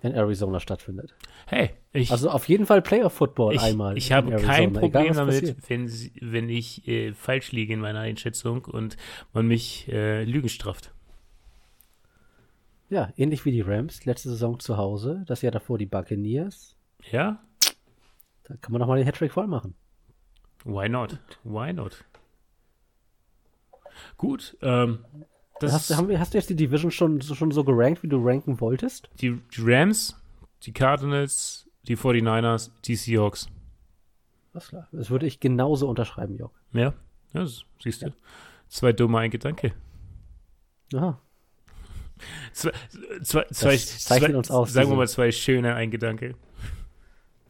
[0.00, 1.14] wenn Arizona stattfindet.
[1.46, 3.96] Hey, ich, Also auf jeden Fall Playoff-Football einmal.
[3.96, 7.52] ich in habe Arizona, kein egal, Problem was damit, wenn, sie, wenn ich äh, falsch
[7.52, 8.96] liege in meiner Einschätzung und
[9.32, 10.92] man mich äh, Lügen straft.
[12.92, 16.76] Ja, ähnlich wie die Rams, letzte Saison zu Hause, das Jahr davor die Buccaneers.
[17.10, 17.42] Ja?
[18.44, 19.74] Da kann man doch mal den Hattrick voll machen.
[20.64, 21.18] Why not?
[21.42, 22.04] Why not?
[24.18, 25.06] Gut, ähm,
[25.58, 28.02] das Hast, du- haben wir, hast du jetzt die Division schon, so- schon so gerankt,
[28.02, 29.08] wie du ranken wolltest?
[29.22, 30.14] die, die Rams,
[30.64, 33.48] die Cardinals, die 49ers, die Seahawks.
[34.52, 34.86] Das klar.
[34.92, 36.52] Das würde ich genauso unterschreiben, Jörg.
[36.74, 36.92] Ja, ja
[37.40, 38.12] das siehst du.
[38.68, 39.72] Zwei dumme, ein Gedanke.
[40.94, 41.18] Aha.
[42.52, 42.72] Zwei,
[43.22, 46.34] zwei, zwei, zeichnet zwei uns aus, Sagen wir mal zwei schöne, ein Gedanke.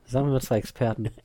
[0.04, 1.10] Sagen wir mal zwei Experten.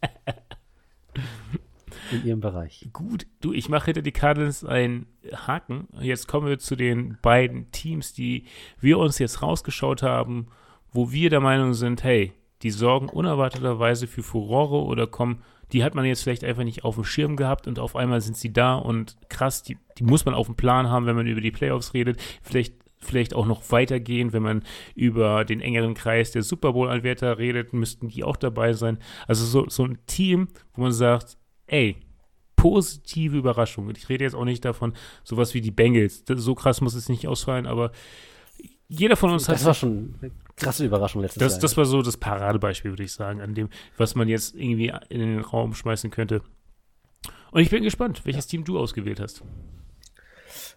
[2.12, 2.88] in ihrem Bereich.
[2.94, 5.88] Gut, du, ich mache hinter die Cardinals einen Haken.
[6.00, 8.46] Jetzt kommen wir zu den beiden Teams, die
[8.80, 10.48] wir uns jetzt rausgeschaut haben,
[10.92, 15.44] wo wir der Meinung sind, hey, die sorgen unerwarteterweise für Furore oder kommen,
[15.74, 18.38] die hat man jetzt vielleicht einfach nicht auf dem Schirm gehabt und auf einmal sind
[18.38, 21.42] sie da und krass, die, die muss man auf dem Plan haben, wenn man über
[21.42, 22.20] die Playoffs redet.
[22.42, 24.64] Vielleicht, vielleicht auch noch weitergehen, wenn man
[24.96, 28.98] über den engeren Kreis der Super Bowl-Anwärter redet, müssten die auch dabei sein.
[29.28, 31.38] Also so, so ein Team, wo man sagt,
[31.68, 31.98] ey,
[32.56, 33.88] positive Überraschung.
[33.88, 34.94] Und ich rede jetzt auch nicht davon,
[35.24, 36.26] sowas wie die Bengals.
[36.26, 37.92] Das, so krass muss es nicht ausfallen, aber
[38.88, 39.66] jeder von uns Das hat.
[39.68, 41.62] war schon eine krasse Überraschung letztes Das, Jahr.
[41.62, 45.20] das war so das Paradebeispiel, würde ich sagen, an dem, was man jetzt irgendwie in
[45.20, 46.42] den Raum schmeißen könnte.
[47.52, 49.44] Und ich bin gespannt, welches Team du ausgewählt hast.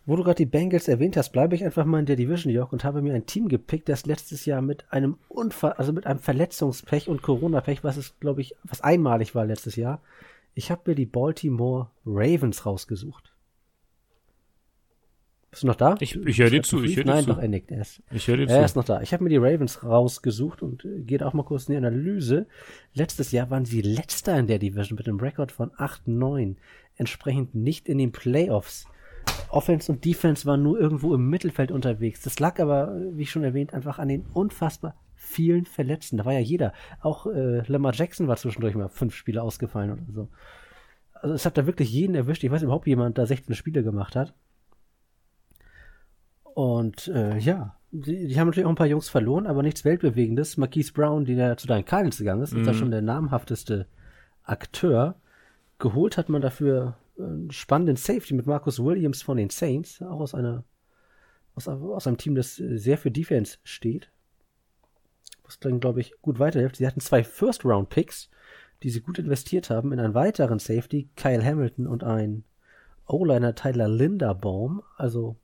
[0.07, 2.73] Wo du gerade die Bengals erwähnt hast, bleibe ich einfach mal in der Division, Jörg,
[2.73, 6.19] und habe mir ein Team gepickt, das letztes Jahr mit einem Unfall, also mit einem
[6.21, 10.01] Verletzungspech und Corona-Pech, was es, glaube ich, was einmalig war letztes Jahr.
[10.55, 13.33] Ich habe mir die Baltimore Ravens rausgesucht.
[15.51, 15.97] Bist du noch da?
[15.99, 17.43] Ich, ich höre dir zu, ich höre Nein, dir doch, zu.
[17.43, 17.71] er nickt.
[17.73, 18.79] Er ist, Ich höre dir er ist zu.
[18.79, 19.01] noch da.
[19.03, 22.47] Ich habe mir die Ravens rausgesucht und äh, geht auch mal kurz in die Analyse.
[22.95, 26.55] Letztes Jahr waren sie letzter in der Division mit einem Rekord von 8-9.
[26.97, 28.87] Entsprechend nicht in den Playoffs.
[29.51, 32.23] Offense und Defense waren nur irgendwo im Mittelfeld unterwegs.
[32.23, 36.17] Das lag aber, wie schon erwähnt, einfach an den unfassbar vielen Verletzten.
[36.17, 36.73] Da war ja jeder.
[37.01, 40.29] Auch äh, Lamar Jackson war zwischendurch mal fünf Spiele ausgefallen oder so.
[41.15, 42.43] Also es hat da wirklich jeden erwischt.
[42.43, 44.35] Ich weiß überhaupt jemand, der 16 Spiele gemacht hat.
[46.55, 50.57] Und äh, ja, die, die, haben natürlich auch ein paar Jungs verloren, aber nichts Weltbewegendes.
[50.57, 52.61] Marquise Brown, die ja zu deinen Cardinals gegangen ist, mhm.
[52.61, 53.87] ist ja schon der namhafteste
[54.45, 55.17] Akteur.
[55.79, 60.35] Geholt hat man dafür einen spannenden Safety mit Marcus Williams von den Saints, auch aus
[60.35, 60.65] einer
[61.55, 64.11] aus, aus einem Team, das sehr für Defense steht.
[65.45, 66.77] Was dann, glaube ich, gut weiterhilft.
[66.77, 68.31] Sie hatten zwei First-Round-Picks,
[68.83, 72.45] die sie gut investiert haben, in einen weiteren Safety, Kyle Hamilton und ein
[73.07, 74.83] O-Liner Tyler Linderbaum.
[74.97, 75.37] Also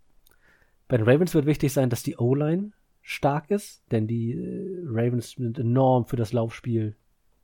[0.89, 2.73] bei den Ravens wird wichtig sein, dass die O-Line
[3.03, 6.97] stark ist, denn die äh, Ravens sind enorm für das Laufspiel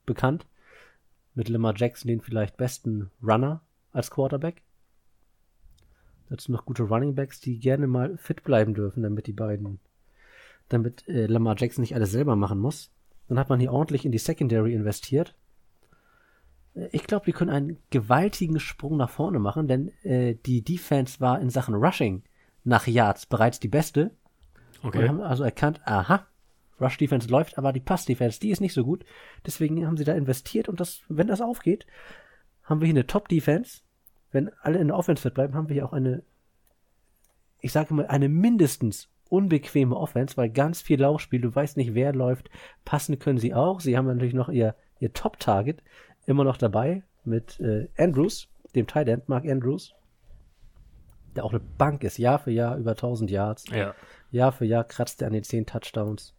[0.07, 0.47] bekannt.
[1.35, 3.63] Mit Lamar Jackson den vielleicht besten Runner
[3.93, 4.63] als Quarterback.
[6.29, 9.81] Dazu noch gute Running Backs, die gerne mal fit bleiben dürfen, damit die beiden,
[10.69, 12.91] damit äh, Lamar Jackson nicht alles selber machen muss.
[13.29, 15.35] Dann hat man hier ordentlich in die Secondary investiert.
[16.75, 21.21] Äh, ich glaube, die können einen gewaltigen Sprung nach vorne machen, denn äh, die Defense
[21.21, 22.23] war in Sachen Rushing
[22.65, 24.11] nach Yards bereits die beste.
[24.83, 25.03] Okay.
[25.03, 26.27] Und haben also erkannt, aha,
[26.81, 29.05] Rush Defense läuft, aber die Pass Defense, die ist nicht so gut.
[29.47, 31.87] Deswegen haben sie da investiert und das, wenn das aufgeht,
[32.73, 33.83] haben wir hier eine Top Defense.
[34.33, 36.23] Wenn alle in der Offense fit bleiben, haben wir hier auch eine,
[37.61, 42.13] ich sage mal, eine mindestens unbequeme Offense, weil ganz viel Laufspiel, du weißt nicht, wer
[42.13, 42.51] läuft,
[42.85, 43.81] passen können sie auch.
[43.81, 45.83] Sie haben natürlich noch ihr, ihr Top-Target
[46.27, 49.95] immer noch dabei mit äh, Andrews, dem Tight End, Mark Andrews
[51.35, 53.65] der auch eine Bank ist, Jahr für Jahr über 1000 Yards.
[53.71, 53.95] Ja.
[54.31, 56.35] Jahr für Jahr kratzt er an den 10 Touchdowns.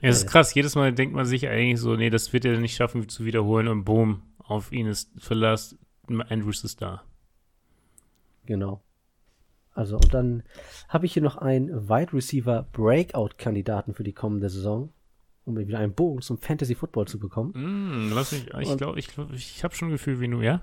[0.00, 0.54] Ja, das ist krass.
[0.54, 3.68] Jedes Mal denkt man sich eigentlich so, nee, das wird er nicht schaffen zu wiederholen
[3.68, 5.76] und boom, auf ihn ist Verlass,
[6.08, 7.02] Andrews ist da.
[8.46, 8.82] Genau.
[9.74, 10.42] Also, und dann
[10.88, 14.92] habe ich hier noch einen Wide Receiver Breakout-Kandidaten für die kommende Saison,
[15.44, 17.52] um wieder einen Bogen zum Fantasy Football zu bekommen.
[17.54, 20.62] Mm, lass mich, ich glaube, ich, glaub, ich habe schon ein Gefühl, wie du, ja?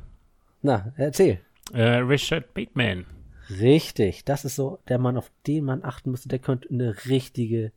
[0.61, 1.39] Na, erzähl.
[1.71, 3.05] Äh, Richard Bateman.
[3.49, 6.27] Richtig, das ist so der Mann, auf den man achten müsste.
[6.27, 7.71] Der könnte eine richtige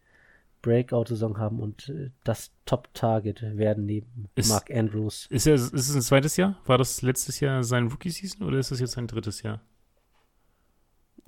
[0.62, 5.26] Breakout-Saison haben und äh, das Top-Target werden neben ist, Mark Andrews.
[5.30, 6.60] Ist, er, ist es ein zweites Jahr?
[6.66, 9.60] War das letztes Jahr sein Rookie-Season oder ist das jetzt sein drittes Jahr?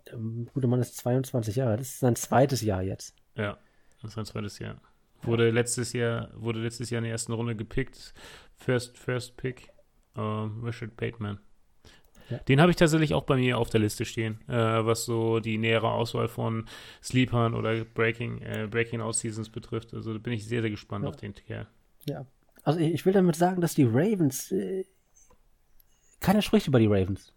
[0.07, 0.19] Der
[0.53, 1.77] gute Mann ist 22 Jahre.
[1.77, 3.15] Das ist sein zweites Jahr jetzt.
[3.37, 3.59] Ja,
[4.01, 4.81] das ist sein zweites Jahr.
[5.23, 8.15] Wurde letztes Jahr, wurde letztes Jahr in der ersten Runde gepickt.
[8.57, 9.71] First, first Pick.
[10.17, 11.39] Uh, Richard Bateman.
[12.39, 15.59] Den habe ich tatsächlich auch bei mir auf der Liste stehen, äh, was so die
[15.59, 16.67] nähere Auswahl von
[17.03, 19.95] Sleepern oder Breaking, äh, Breaking Out Seasons betrifft.
[19.95, 21.11] Also da bin ich sehr, sehr gespannt ja.
[21.11, 21.67] auf den Kerl.
[22.09, 22.27] Ja.
[22.63, 24.85] Also ich, ich, will damit sagen, dass die Ravens, äh,
[26.21, 27.33] keiner spricht über die Ravens.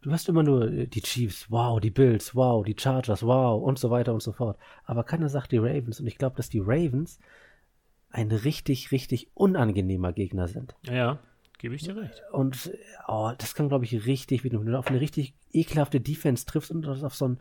[0.00, 3.78] Du hörst immer nur äh, die Chiefs, wow, die Bills, wow, die Chargers, wow und
[3.78, 4.58] so weiter und so fort.
[4.84, 7.18] Aber keiner sagt die Ravens und ich glaube, dass die Ravens
[8.10, 10.76] ein richtig, richtig unangenehmer Gegner sind.
[10.84, 11.18] Ja.
[11.58, 12.22] Gebe ich dir recht.
[12.30, 12.70] Und
[13.08, 16.86] oh, das kann, glaube ich, richtig, wenn du auf eine richtig ekelhafte Defense triffst und
[16.86, 17.38] auf so ein,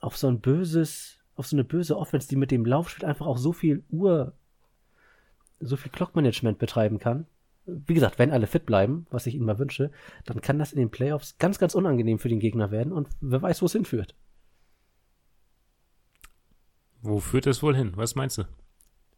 [0.00, 3.36] auf so ein böses, auf so eine böse Offense, die mit dem Laufspiel einfach auch
[3.36, 4.32] so viel Uhr,
[5.60, 7.26] so viel Clockmanagement betreiben kann.
[7.66, 9.90] Wie gesagt, wenn alle fit bleiben, was ich ihnen mal wünsche,
[10.24, 13.42] dann kann das in den Playoffs ganz, ganz unangenehm für den Gegner werden und wer
[13.42, 14.14] weiß, wo es hinführt.
[17.02, 17.92] Wo führt es wohl hin?
[17.96, 18.44] Was meinst du?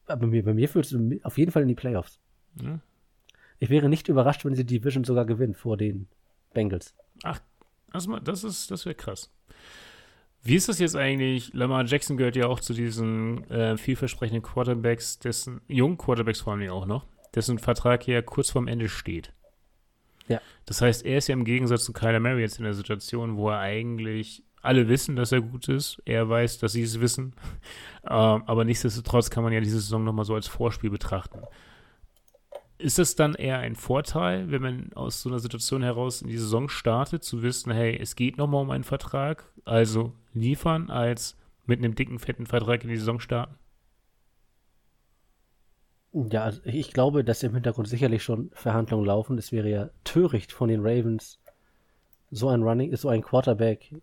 [0.07, 2.18] Bei mir, bei mir führt es auf jeden Fall in die Playoffs.
[2.61, 2.80] Ja,
[3.61, 6.08] ich wäre nicht überrascht, wenn sie die Division sogar gewinnen vor den
[6.52, 6.94] Bengals.
[7.22, 7.40] Ach,
[7.92, 9.30] das ist, das wäre krass.
[10.42, 11.52] Wie ist das jetzt eigentlich?
[11.52, 16.70] Lamar Jackson gehört ja auch zu diesen äh, vielversprechenden Quarterbacks, dessen jungen Quarterbacks vor allem
[16.70, 19.34] auch noch, dessen Vertrag ja kurz vorm Ende steht.
[20.28, 20.40] Ja.
[20.64, 23.50] Das heißt, er ist ja im Gegensatz zu Kyler Murray jetzt in der Situation, wo
[23.50, 26.00] er eigentlich alle wissen, dass er gut ist.
[26.06, 27.34] Er weiß, dass sie es wissen.
[28.04, 31.40] ähm, aber nichtsdestotrotz kann man ja diese Saison nochmal so als Vorspiel betrachten.
[32.81, 36.39] Ist es dann eher ein Vorteil, wenn man aus so einer Situation heraus in die
[36.39, 41.78] Saison startet, zu wissen, hey, es geht nochmal um einen Vertrag, also liefern, als mit
[41.78, 43.55] einem dicken, fetten Vertrag in die Saison starten?
[46.12, 49.39] Ja, also ich glaube, dass im Hintergrund sicherlich schon Verhandlungen laufen.
[49.39, 51.39] Es wäre ja töricht von den Ravens,
[52.31, 53.95] so ein Running, so ein Quarterback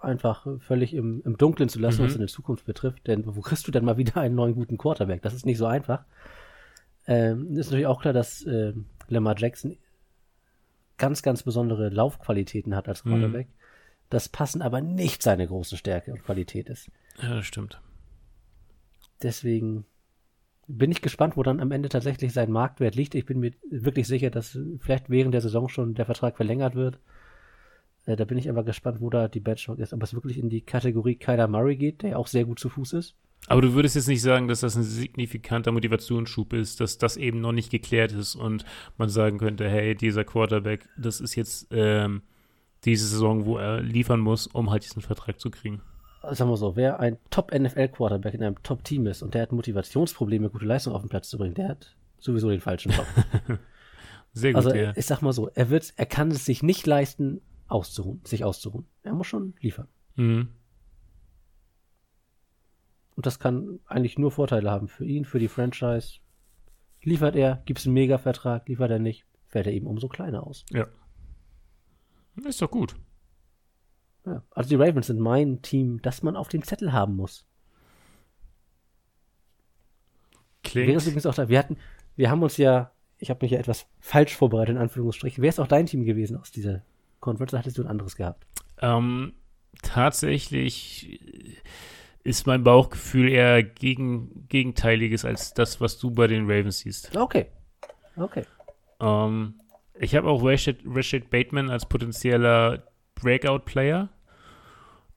[0.00, 2.06] einfach völlig im, im Dunkeln zu lassen, mhm.
[2.06, 3.06] was in der Zukunft betrifft.
[3.06, 5.22] Denn wo kriegst du denn mal wieder einen neuen guten Quarterback?
[5.22, 6.04] Das ist nicht so einfach.
[7.06, 8.72] Ähm, ist natürlich auch klar, dass äh,
[9.08, 9.76] Lamar Jackson
[10.96, 13.10] ganz, ganz besondere Laufqualitäten hat als mhm.
[13.10, 13.48] Quarterback.
[13.48, 13.52] Mhm.
[14.10, 16.90] Das passen aber nicht seine große Stärke und Qualität ist.
[17.20, 17.80] Ja, das stimmt.
[19.22, 19.86] Deswegen
[20.66, 23.14] bin ich gespannt, wo dann am Ende tatsächlich sein Marktwert liegt.
[23.14, 26.98] Ich bin mir wirklich sicher, dass vielleicht während der Saison schon der Vertrag verlängert wird.
[28.06, 29.92] Äh, da bin ich aber gespannt, wo da die Benchmark ist.
[29.92, 32.94] Ob es wirklich in die Kategorie Kyler Murray geht, der auch sehr gut zu Fuß
[32.94, 33.14] ist.
[33.46, 37.40] Aber du würdest jetzt nicht sagen, dass das ein signifikanter Motivationsschub ist, dass das eben
[37.40, 38.64] noch nicht geklärt ist und
[38.96, 42.22] man sagen könnte, hey, dieser Quarterback, das ist jetzt ähm,
[42.84, 45.82] diese Saison, wo er liefern muss, um halt diesen Vertrag zu kriegen.
[46.22, 50.64] sagen wir so, wer ein Top-NFL-Quarterback in einem Top-Team ist und der hat Motivationsprobleme, gute
[50.64, 53.06] Leistung auf den Platz zu bringen, der hat sowieso den falschen Job.
[54.32, 54.92] Sehr gut, also ja.
[54.96, 58.86] ich sag mal so, er wird, er kann es sich nicht leisten, auszuruhen, sich auszuruhen.
[59.02, 59.88] Er muss schon liefern.
[60.16, 60.48] Mhm.
[63.16, 66.18] Und das kann eigentlich nur Vorteile haben für ihn, für die Franchise.
[67.02, 70.64] Liefert er, gibt es einen Mega-Vertrag, liefert er nicht, fällt er eben umso kleiner aus.
[70.70, 70.86] Ja.
[72.44, 72.96] Ist doch gut.
[74.26, 74.42] Ja.
[74.50, 77.46] Also die Ravens sind mein Team, das man auf den Zettel haben muss.
[80.72, 81.02] Wäre es Klingt.
[81.02, 81.76] übrigens auch da, wir hatten,
[82.16, 85.42] wir haben uns ja, ich habe mich ja etwas falsch vorbereitet, in Anführungsstrichen.
[85.42, 86.82] Wäre es auch dein Team gewesen aus dieser
[87.20, 88.46] Conference, oder hattest du ein anderes gehabt?
[88.78, 89.34] Ähm,
[89.82, 91.20] tatsächlich
[92.24, 97.14] ist mein Bauchgefühl eher gegen, gegenteiliges als das, was du bei den Ravens siehst.
[97.16, 97.46] Okay.
[98.16, 98.44] Okay.
[98.98, 99.54] Ähm,
[99.98, 104.08] ich habe auch Rashid, Rashid Bateman als potenzieller Breakout-Player.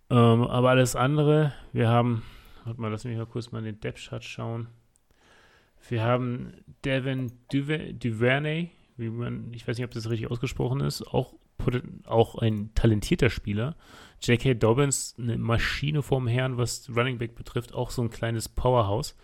[0.10, 2.24] Ähm, aber alles andere, wir haben,
[2.66, 4.68] warte mal, lass mich mal kurz mal in den Depth-Chart schauen.
[5.90, 6.54] Wir haben
[6.84, 11.34] Devin Duve- Duvernay, wie man, ich weiß nicht, ob das richtig ausgesprochen ist, auch,
[12.06, 13.76] auch ein talentierter Spieler.
[14.22, 14.56] J.K.
[14.56, 19.16] Dobbins, eine Maschine vorm Herrn, was Running Back betrifft, auch so ein kleines Powerhouse.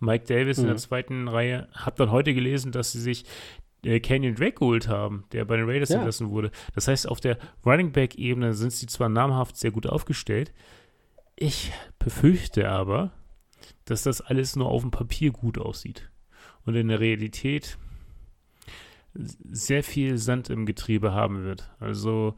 [0.00, 0.78] Mike Davis in der Mhm.
[0.78, 1.68] zweiten Reihe.
[1.72, 3.24] Hab dann heute gelesen, dass sie sich
[3.82, 5.96] äh, Canyon Drake geholt haben, der bei den Raiders Ja.
[5.96, 6.50] entlassen wurde.
[6.74, 10.52] Das heißt, auf der Running Back-Ebene sind sie zwar namhaft sehr gut aufgestellt.
[11.36, 13.10] Ich befürchte aber,
[13.86, 16.10] dass das alles nur auf dem Papier gut aussieht.
[16.66, 17.78] Und in der Realität
[19.14, 21.70] sehr viel Sand im Getriebe haben wird.
[21.80, 22.36] Also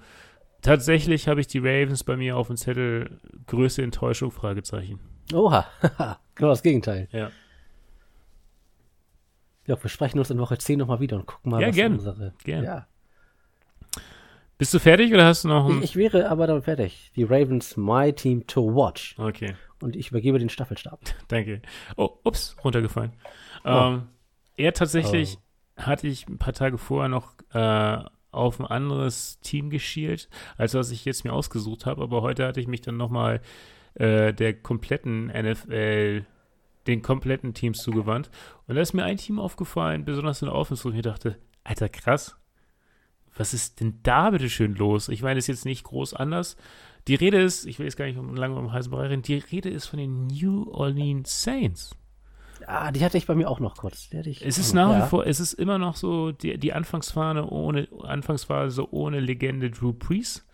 [0.62, 4.98] tatsächlich habe ich die Ravens bei mir auf dem Zettel größte Enttäuschung, Fragezeichen.
[5.34, 5.66] Oha,
[6.34, 7.08] genau das Gegenteil.
[7.12, 7.30] Ja.
[9.66, 11.92] Ja, wir sprechen uns in Woche 10 nochmal wieder und gucken mal, Ja, was gern.
[11.92, 12.34] unsere.
[12.42, 12.64] Gern.
[12.64, 12.86] Ja.
[14.58, 15.82] Bist du fertig oder hast du noch Ich, ein...
[15.82, 17.12] ich wäre aber dann fertig.
[17.16, 19.14] Die Ravens, my team to watch.
[19.18, 21.00] Okay, Und ich übergebe den Staffelstab.
[21.28, 21.62] danke.
[21.96, 23.12] Oh, ups, runtergefallen.
[23.64, 23.68] Oh.
[23.68, 24.08] Ähm,
[24.56, 25.38] er tatsächlich
[25.76, 30.90] hatte ich ein paar Tage vorher noch äh, auf ein anderes Team geschielt, als was
[30.90, 32.02] ich jetzt mir ausgesucht habe.
[32.02, 33.40] Aber heute hatte ich mich dann nochmal
[33.94, 36.24] äh, der kompletten NFL,
[36.86, 38.30] den kompletten Teams zugewandt.
[38.66, 41.88] Und da ist mir ein Team aufgefallen, besonders in der Offense, wo ich dachte, Alter,
[41.88, 42.36] krass.
[43.34, 45.08] Was ist denn da bitte schön los?
[45.08, 46.56] Ich meine, es ist jetzt nicht groß anders.
[47.08, 49.38] Die Rede ist, ich will jetzt gar nicht lange um den heißen Brei reden, die
[49.38, 51.96] Rede ist von den New Orleans Saints.
[52.66, 54.08] Ah, die hatte ich bei mir auch noch kurz.
[54.12, 55.04] Ich, Es ist nach ja.
[55.04, 59.92] wie vor, es ist immer noch so die, die Anfangsphase ohne, Anfangsphase ohne Legende Drew
[59.92, 60.46] Brees.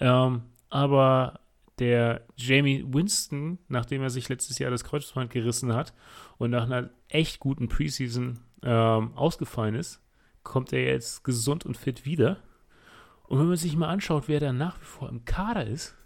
[0.00, 1.40] Ähm, aber
[1.78, 5.92] der Jamie Winston, nachdem er sich letztes Jahr das Kreuzband gerissen hat
[6.38, 10.00] und nach einer echt guten Preseason ähm, ausgefallen ist,
[10.42, 12.38] kommt er jetzt gesund und fit wieder.
[13.24, 15.96] Und wenn man sich mal anschaut, wer da nach wie vor im Kader ist,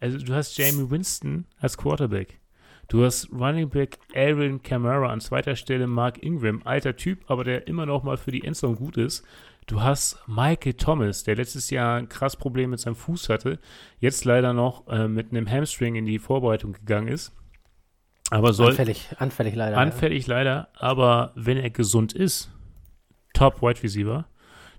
[0.00, 2.39] also du hast Jamie Winston als Quarterback.
[2.90, 7.68] Du hast Running Back Aaron Camara an zweiter Stelle Mark Ingram, alter Typ, aber der
[7.68, 9.24] immer noch mal für die Endzone gut ist.
[9.68, 13.60] Du hast Michael Thomas, der letztes Jahr ein krass Problem mit seinem Fuß hatte,
[14.00, 17.32] jetzt leider noch äh, mit einem Hamstring in die Vorbereitung gegangen ist.
[18.30, 19.76] Aber soll Anfällig, anfällig leider.
[19.78, 22.50] anfällig leider, aber wenn er gesund ist,
[23.34, 24.26] Top Wide Receiver,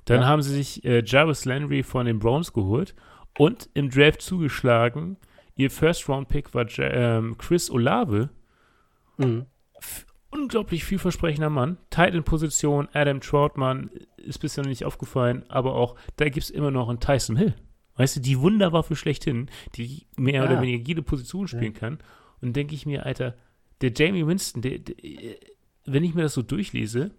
[0.04, 0.28] dann Ja.
[0.28, 2.94] haben sie sich äh, Jarvis Landry von den Browns geholt
[3.38, 5.16] und im Draft zugeschlagen.
[5.56, 8.30] Ihr First Round Pick war Ja- ähm, Chris Olave,
[9.18, 9.26] Ja.
[9.28, 9.46] Mhm.
[10.30, 11.78] unglaublich vielversprechender Mann.
[11.90, 16.88] Titan-Position, Adam Troutman ist bisher noch nicht aufgefallen, aber auch da gibt es immer noch
[16.90, 17.54] einen Tyson Hill.
[17.96, 20.46] Weißt du, die Wunderwaffe schlechthin, die mehr Ja.
[20.46, 22.00] oder weniger jede Position spielen kann.
[22.42, 23.36] Und denke ich mir, Alter,
[23.82, 24.96] der Jamie Winston, der, der,
[25.86, 27.12] wenn ich mir das so durchlese,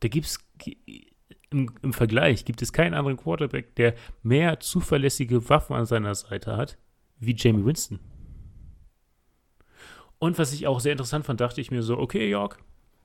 [0.00, 0.38] da gibt es
[1.50, 6.56] im, im Vergleich gibt es keinen anderen Quarterback, der mehr zuverlässige Waffen an seiner Seite
[6.56, 6.76] hat
[7.24, 7.98] wie Jamie Winston.
[10.18, 12.58] Und was ich auch sehr interessant fand, dachte ich mir so, okay, York,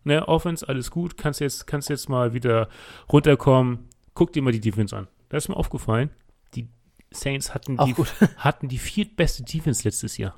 [0.04, 2.70] ne, Offense, alles gut, kannst jetzt, kannst jetzt mal wieder
[3.12, 5.08] runterkommen, guck dir mal die Defense an.
[5.30, 6.12] Da ist mir aufgefallen,
[6.54, 6.68] die
[7.12, 8.14] Saints hatten Auch die, gut.
[8.38, 10.36] hatten die viertbeste Defense letztes Jahr.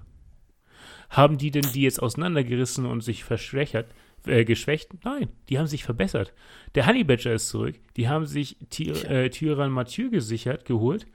[1.10, 3.88] Haben die denn die jetzt auseinandergerissen und sich verschwächert,
[4.26, 5.04] äh, geschwächt?
[5.04, 6.34] Nein, die haben sich verbessert.
[6.76, 7.76] Der Honey Badger ist zurück.
[7.98, 11.08] Die haben sich Ty äh, Tyrann Mathieu gesichert, geholt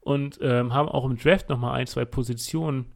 [0.00, 2.86] und ähm, haben auch im Draft nochmal ein, zwei Positionen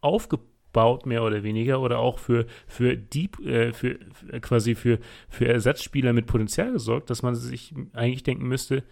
[0.00, 4.98] aufgebaut, mehr oder weniger, oder auch für, für Deep, äh, für, für quasi für,
[5.28, 8.84] für Ersatzspieler mit Potenzial gesorgt, dass man sich eigentlich denken müsste,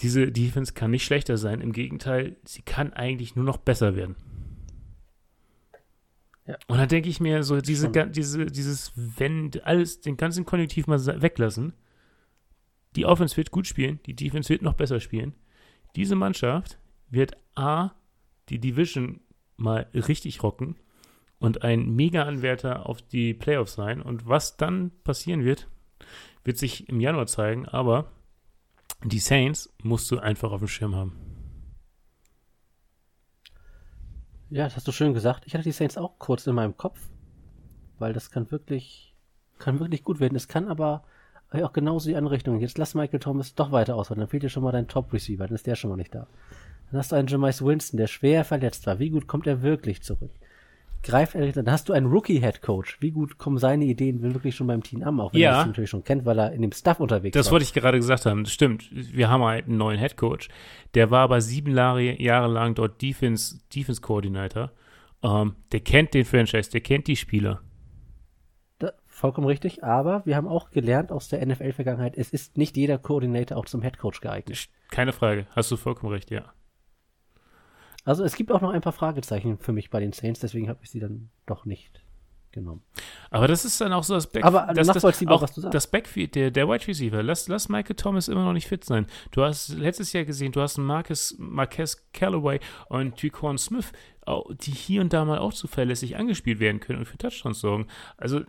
[0.00, 1.60] diese Defense kann nicht schlechter sein.
[1.60, 4.16] Im Gegenteil, sie kann eigentlich nur noch besser werden.
[6.46, 6.56] Ja.
[6.66, 11.04] Und dann denke ich mir, so diese, diese, dieses, wenn alles, den ganzen Konjunktiv mal
[11.20, 11.74] weglassen,
[12.96, 15.34] die Offense wird gut spielen, die Defense wird noch besser spielen.
[15.96, 16.78] Diese Mannschaft
[17.10, 17.90] wird A,
[18.48, 19.20] die Division
[19.56, 20.76] mal richtig rocken
[21.38, 24.00] und ein Mega-Anwärter auf die Playoffs sein.
[24.00, 25.68] Und was dann passieren wird,
[26.44, 28.10] wird sich im Januar zeigen, aber
[29.04, 31.16] die Saints musst du einfach auf dem Schirm haben.
[34.50, 35.44] Ja, das hast du schön gesagt.
[35.46, 37.10] Ich hatte die Saints auch kurz in meinem Kopf,
[37.98, 39.14] weil das kann wirklich,
[39.58, 40.36] kann wirklich gut werden.
[40.36, 41.04] Es kann aber
[41.52, 42.60] auch genauso die andere Richtung.
[42.60, 45.46] Jetzt lass Michael Thomas doch weiter aus, weil dann fehlt dir schon mal dein Top-Receiver,
[45.46, 46.26] dann ist der schon mal nicht da.
[46.90, 48.98] Dann hast du einen Jamais Winston, der schwer verletzt war.
[48.98, 50.30] Wie gut kommt er wirklich zurück?
[51.02, 52.98] Greift er, dann hast du einen Rookie-Head-Coach.
[53.00, 55.50] Wie gut kommen seine Ideen wirklich schon beim Team an, auch wenn Ja.
[55.52, 57.52] er das natürlich schon kennt, weil er in dem Stuff unterwegs Das war.
[57.52, 58.42] wollte ich gerade gesagt haben.
[58.42, 58.88] Das stimmt.
[58.90, 60.48] Wir haben halt einen neuen Head Coach.
[60.94, 64.72] Der war aber sieben Jahre, lang dort Defense, Defense Coordinator.
[65.22, 67.60] Ähm, der kennt den Franchise, der kennt die Spieler.
[69.18, 73.58] Vollkommen richtig, aber wir haben auch gelernt aus der NFL-Vergangenheit, es ist nicht jeder Koordinator
[73.58, 74.68] auch zum Headcoach geeignet.
[74.92, 75.48] Keine Frage.
[75.56, 76.44] Hast du vollkommen recht, ja.
[78.04, 80.78] Also es gibt auch noch ein paar Fragezeichen für mich bei den Saints, deswegen habe
[80.84, 82.04] ich sie dann doch nicht
[82.52, 82.84] genommen.
[83.30, 85.74] Aber das ist dann auch so das Back Aber das, das, auch was du sagst.
[85.74, 87.20] das Backfield, der, der Wide Receiver.
[87.20, 89.08] Lass, lass Michael Thomas immer noch nicht fit sein.
[89.32, 93.90] Du hast letztes Jahr gesehen, du hast Marcus, Marquez Callaway und Tyquan Smith,
[94.60, 97.88] die hier und da mal auch zuverlässig angespielt werden können und für Touchdowns sorgen.
[98.16, 98.42] Also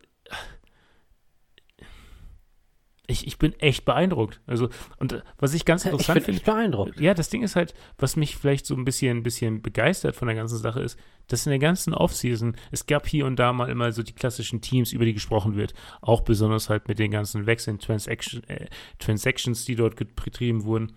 [3.09, 4.39] ich, ich bin echt beeindruckt.
[4.45, 6.99] Also, und äh, was ich ganz Ich interessant bin finde, echt beeindruckt.
[6.99, 10.27] ja, das Ding ist halt, was mich vielleicht so ein bisschen, ein bisschen begeistert von
[10.27, 10.97] der ganzen Sache ist,
[11.27, 14.61] dass in der ganzen Offseason, es gab hier und da mal immer so die klassischen
[14.61, 15.73] Teams, über die gesprochen wird.
[16.01, 18.67] Auch besonders halt mit den ganzen Wechseln, Transaction, äh,
[18.99, 20.93] Transactions, die dort betrieben wurden.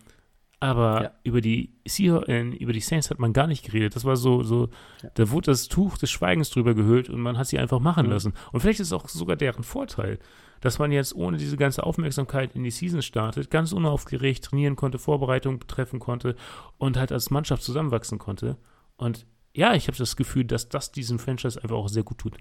[0.62, 1.10] Aber Ja.
[1.24, 3.96] über die Seah äh, über die Saints hat man gar nicht geredet.
[3.96, 4.68] Das war so, so,
[5.02, 5.10] Ja.
[5.14, 8.12] da wurde das Tuch des Schweigens drüber gehüllt und man hat sie einfach machen Mhm.
[8.12, 8.32] lassen.
[8.52, 10.20] Und vielleicht ist es auch sogar deren Vorteil,
[10.60, 15.00] dass man jetzt ohne diese ganze Aufmerksamkeit in die Season startet, ganz unaufgeregt trainieren konnte,
[15.00, 16.36] Vorbereitung betreffen konnte
[16.78, 18.56] und halt als Mannschaft zusammenwachsen konnte.
[18.96, 22.36] Und ja, ich habe das Gefühl, dass das diesem Franchise einfach auch sehr gut tut.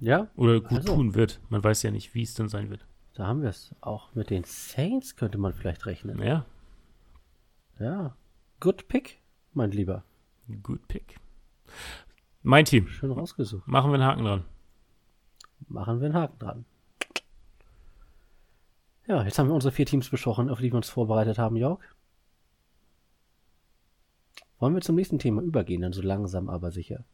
[0.00, 0.96] Ja, Oder gut Also.
[0.96, 1.40] tun wird.
[1.48, 2.84] Man weiß ja nicht, wie es dann sein wird.
[3.14, 3.74] Da haben wir es.
[3.80, 6.20] Auch mit den Saints könnte man vielleicht rechnen.
[6.22, 6.46] Ja,
[7.78, 8.16] Ja.
[8.60, 9.20] Good pick,
[9.54, 10.04] mein Lieber.
[10.62, 11.18] gut Pick.
[12.42, 12.86] Mein Team.
[12.88, 13.66] Schön rausgesucht.
[13.66, 14.44] Machen wir einen Haken dran.
[15.68, 16.64] Machen wir einen Haken dran.
[19.06, 21.80] Ja, jetzt haben wir unsere vier Teams besprochen, auf die wir uns vorbereitet haben, Jörg.
[24.58, 27.04] Wollen wir zum nächsten Thema übergehen, dann so langsam, aber sicher?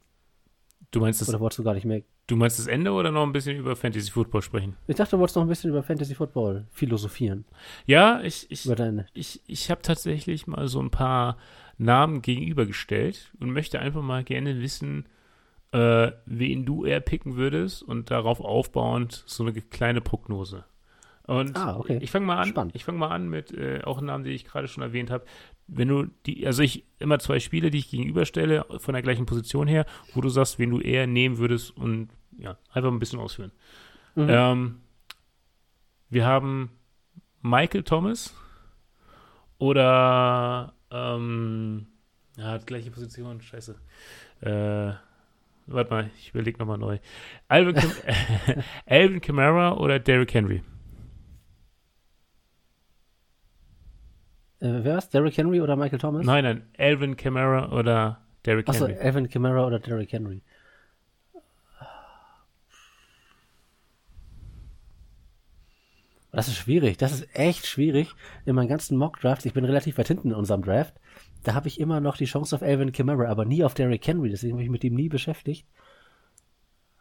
[0.90, 2.02] Du meinst, das, Oder wolltest du gar nicht mehr?
[2.28, 4.76] du meinst das Ende oder noch ein bisschen über Fantasy Football sprechen?
[4.86, 7.44] Ich dachte, du wolltest noch ein bisschen über Fantasy Football philosophieren.
[7.86, 8.68] Ja, ich, ich,
[9.14, 11.36] ich, ich habe tatsächlich mal so ein paar
[11.76, 15.06] Namen gegenübergestellt und möchte einfach mal gerne wissen,
[15.72, 20.64] äh, wen du eher picken würdest und darauf aufbauend so eine kleine Prognose.
[21.26, 21.98] Und Ah, okay.
[22.00, 22.48] ich fange mal an.
[22.48, 22.74] Spannend.
[22.74, 25.26] Ich fange mal an mit äh, auch einem Namen, den ich gerade schon erwähnt habe.
[25.68, 29.68] Wenn du die, also ich immer zwei Spiele, die ich gegenüberstelle von der gleichen Position
[29.68, 32.08] her, wo du sagst, wen du eher nehmen würdest und
[32.38, 33.52] ja einfach ein bisschen ausführen.
[34.14, 34.26] Mhm.
[34.28, 34.80] Ähm,
[36.08, 36.70] wir haben
[37.42, 38.34] Michael Thomas
[39.58, 41.86] oder ähm,
[42.36, 43.74] ja, gleiche Position, scheiße.
[44.40, 44.92] Äh,
[45.66, 46.98] warte mal, ich überlege nochmal neu.
[47.48, 47.76] Alvin,
[48.86, 50.62] Alvin Kamara oder Derrick Henry?
[54.60, 55.08] Äh, wer war's?
[55.08, 56.26] Derrick Henry oder Michael Thomas?
[56.26, 59.00] Nein, nein, Alvin Kamara oder Derrick Achso, Henry.
[59.00, 60.42] Evan Kamara oder Derrick Henry.
[66.30, 66.98] Das ist schwierig.
[66.98, 68.14] Das ist echt schwierig.
[68.44, 70.94] In meinen ganzen Mock-Drafts, ich bin relativ weit hinten in unserem Draft,
[71.42, 74.28] da habe ich immer noch die Chance auf Alvin Kamara, aber nie auf Derrick Henry.
[74.28, 75.66] Deswegen habe ich mich mit ihm nie beschäftigt.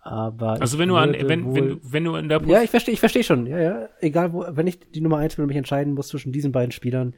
[0.01, 2.99] Aber Also wenn du an, wenn, wenn, wenn du in der ja, ich verstehe, ich
[2.99, 3.45] verstehe schon.
[3.45, 3.89] Ja, ja.
[3.99, 6.71] Egal wo, wenn ich die Nummer eins bin und mich entscheiden muss zwischen diesen beiden
[6.71, 7.13] Spielern,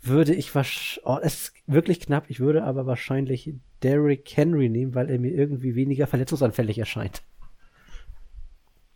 [0.00, 4.94] würde ich wahrscheinlich, oh, es ist wirklich knapp, ich würde aber wahrscheinlich Derrick Henry nehmen,
[4.94, 7.22] weil er mir irgendwie weniger verletzungsanfällig erscheint.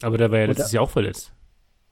[0.02, 1.32] aber der war ja Oder- letztes Jahr auch verletzt.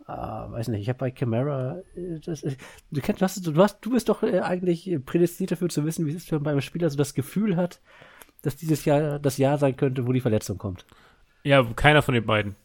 [0.09, 3.81] Ah, weiß nicht, ich habe bei Camara, äh, das, du kennst, du hast, du hast,
[3.81, 6.61] du bist doch äh, eigentlich prädestiniert dafür zu wissen, wie es ist, wenn man beim
[6.61, 7.81] Spieler so das Gefühl hat,
[8.43, 10.87] dass dieses Jahr das Jahr sein könnte, wo die Verletzung kommt.
[11.47, 12.57] Ja, keiner von den beiden.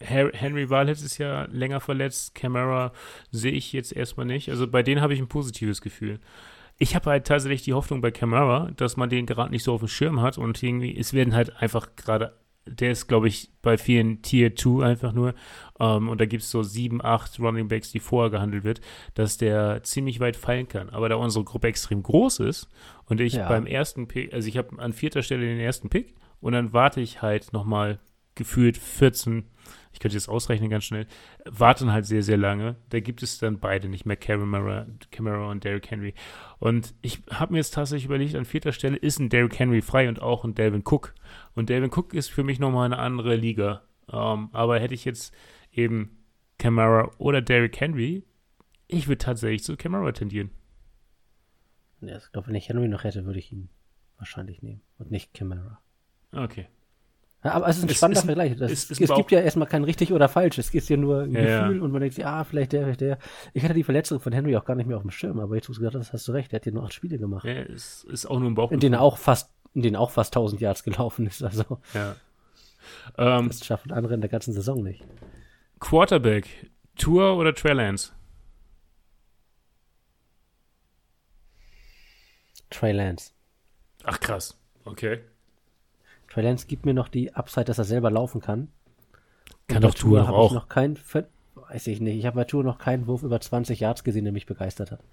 [0.00, 2.34] Henry war letztes Jahr länger verletzt.
[2.34, 2.92] Camara
[3.30, 4.50] sehe ich jetzt erstmal nicht.
[4.50, 6.20] Also bei denen habe ich ein positives Gefühl.
[6.76, 9.80] Ich habe halt tatsächlich die Hoffnung bei Camara, dass man den gerade nicht so auf
[9.80, 12.34] dem Schirm hat und irgendwie, es werden halt einfach gerade,
[12.66, 15.34] der ist, glaube ich, bei vielen Tier 2 einfach nur.
[15.80, 18.82] Ähm, und da gibt es so sieben, acht Running Backs, die vorher gehandelt wird,
[19.14, 20.90] dass der ziemlich weit fallen kann.
[20.90, 22.68] Aber da unsere Gruppe extrem groß ist
[23.06, 23.48] und ich Ja.
[23.48, 27.00] beim ersten Pick, also ich habe an vierter Stelle den ersten Pick und dann warte
[27.00, 27.98] ich halt nochmal
[28.34, 29.44] gefühlt 14
[29.92, 31.06] ich könnte jetzt ausrechnen ganz schnell,
[31.44, 32.76] warten halt sehr, sehr lange.
[32.88, 36.14] Da gibt es dann beide nicht mehr, Camera, Camera und Derrick Henry.
[36.58, 40.08] Und ich habe mir jetzt tatsächlich überlegt, an vierter Stelle ist ein Derrick Henry frei
[40.08, 41.14] und auch ein Delvin Cook.
[41.54, 43.82] Und Delvin Cook ist für mich nochmal eine andere Liga.
[44.06, 45.32] Um, ähm, aber hätte ich jetzt
[45.70, 46.24] eben
[46.58, 48.24] Camara oder Derrick Henry,
[48.88, 50.50] ich würde tatsächlich zu Camara tendieren.
[52.00, 53.68] Ja, ich glaube, wenn ich Henry noch hätte, würde ich ihn
[54.18, 55.81] wahrscheinlich nehmen und nicht Camara.
[56.32, 56.66] Okay.
[57.44, 58.56] Ja, aber es ist ein es spannender ist, Vergleich.
[58.56, 60.58] Das, ist, ist es gibt ja erstmal kein richtig oder falsch.
[60.58, 61.82] Es gibt ja nur ein ja, Gefühl ja.
[61.82, 63.18] und man denkt sich, ah, vielleicht der, vielleicht der.
[63.52, 65.68] Ich hatte die Verletzung von Henry auch gar nicht mehr auf dem Schirm, aber jetzt,
[65.68, 66.52] wo du gesagt hast, hast du recht.
[66.52, 67.44] Er hat ja nur acht Spiele gemacht.
[67.44, 68.70] Ja, ist, ist auch nur ein Bauch.
[68.70, 71.42] In denen auch fast, in denen auch fast 1000 Yards gelaufen ist.
[71.42, 71.80] Also.
[71.94, 72.16] Ja.
[73.18, 75.04] Ähm, das schaffen andere in der ganzen Saison nicht.
[75.80, 78.12] Quarterback, Tour oder Trey Lance?
[82.70, 83.32] Trey Lance.
[84.04, 85.20] Ach krass, okay.
[86.32, 88.68] Trey Lance gibt mir noch die Upside, dass er selber laufen kann.
[89.68, 90.50] Kann doch Tour auch.
[90.50, 90.96] Ich noch kein,
[91.54, 92.16] weiß ich nicht.
[92.16, 95.04] Ich habe bei Tour noch keinen Wurf über 20 Yards gesehen, der mich begeistert hat.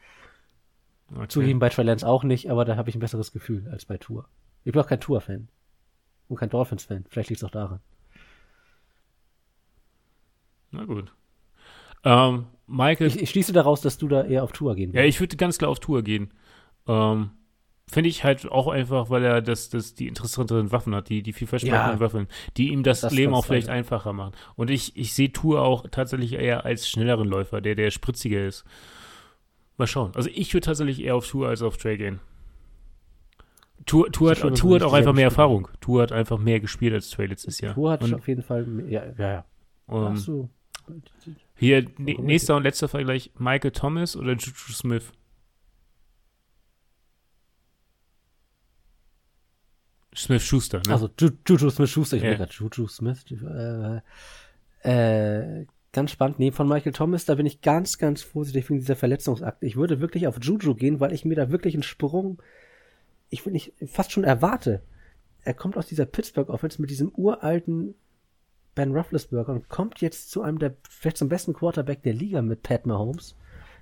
[1.14, 1.28] Okay.
[1.28, 3.98] Zugeben bei Trey Lance auch nicht, aber da habe ich ein besseres Gefühl als bei
[3.98, 4.30] Tour.
[4.64, 5.50] Ich bin auch kein Tour-Fan.
[6.30, 7.06] Und kein Dolphins-Fan.
[7.10, 7.82] Vielleicht liegt es auch daran.
[10.72, 11.12] Na gut.
[12.06, 13.08] Ähm, Michael.
[13.08, 15.02] Ich, ich, schließe daraus, dass du da eher auf Tour gehen willst.
[15.02, 16.32] Ja, ich würde ganz klar auf Tour gehen.
[16.88, 17.32] Ähm,
[17.92, 21.34] Finde ich halt auch einfach, weil er das, das die interessanteren Waffen hat, die, die
[21.34, 23.78] vielversprechenden ja, Waffen, die ihm das, das Leben auch vielleicht sein.
[23.78, 24.34] einfacher machen.
[24.56, 28.64] Und ich, ich sehe Tour auch tatsächlich eher als schnelleren Läufer, der, der spritziger ist.
[29.78, 30.12] Mal schauen.
[30.14, 32.20] Also ich würde tatsächlich eher auf Tour als auf Trey gehen.
[33.88, 35.68] Tour, Tour, hat, Tour hat auch einfach mehr Erfahrung.
[35.82, 37.74] Tour hat einfach mehr gespielt als Trey letztes Jahr.
[37.74, 39.46] Tour hat und, auf jeden Fall mehr, ja, ja.
[39.88, 40.50] Um, Ach so.
[41.56, 45.12] Hier, nächster und letzter Vergleich, Michael Thomas oder Juju Smith?
[50.20, 50.94] Smith Schuster, ne?
[50.94, 52.36] Also Juju Smith Schuster, ich yeah.
[52.36, 53.24] gerade Juju Smith.
[53.32, 54.02] Äh,
[54.82, 56.40] äh, ganz spannend.
[56.40, 59.66] Nee, von Michael Thomas, da bin ich ganz, ganz vorsichtig wegen dieser Verletzungsakte.
[59.66, 62.42] Ich würde wirklich auf Juju gehen, weil ich mir da wirklich einen Sprung,
[63.30, 64.82] ich will nicht, fast schon erwarte.
[65.44, 67.96] Er kommt aus dieser Pittsburgh Offense mit diesem uralten
[68.76, 72.62] Ben Roethlisberger und kommt jetzt zu einem der, vielleicht zum besten Quarterback der Liga mit
[72.64, 73.36] Pat Mahomes,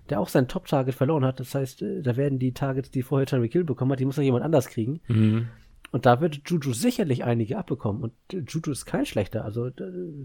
[0.09, 1.39] der auch sein Top-Target verloren hat.
[1.39, 4.17] Das heißt, äh, da werden die Targets, die vorher Terry Kill bekommen hat, die muss
[4.17, 5.01] noch jemand anders kriegen.
[5.07, 5.47] Mhm.
[5.91, 8.03] Und da wird Juju sicherlich einige abbekommen.
[8.03, 9.45] Und Juju ist kein schlechter.
[9.45, 9.69] Also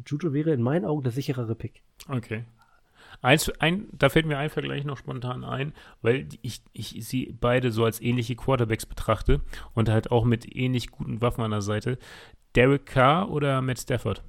[0.06, 1.82] Juju wäre in meinen Augen der sicherere Pick.
[2.08, 2.44] Okay.
[3.20, 7.70] Eins, ein, da fällt mir ein Vergleich noch spontan ein, weil ich, ich sie beide
[7.70, 9.42] so als ähnliche Quarterbacks betrachte
[9.74, 11.98] und halt auch mit ähnlich guten Waffen an der Seite.
[12.54, 14.22] Derek Carr oder Matt Stafford?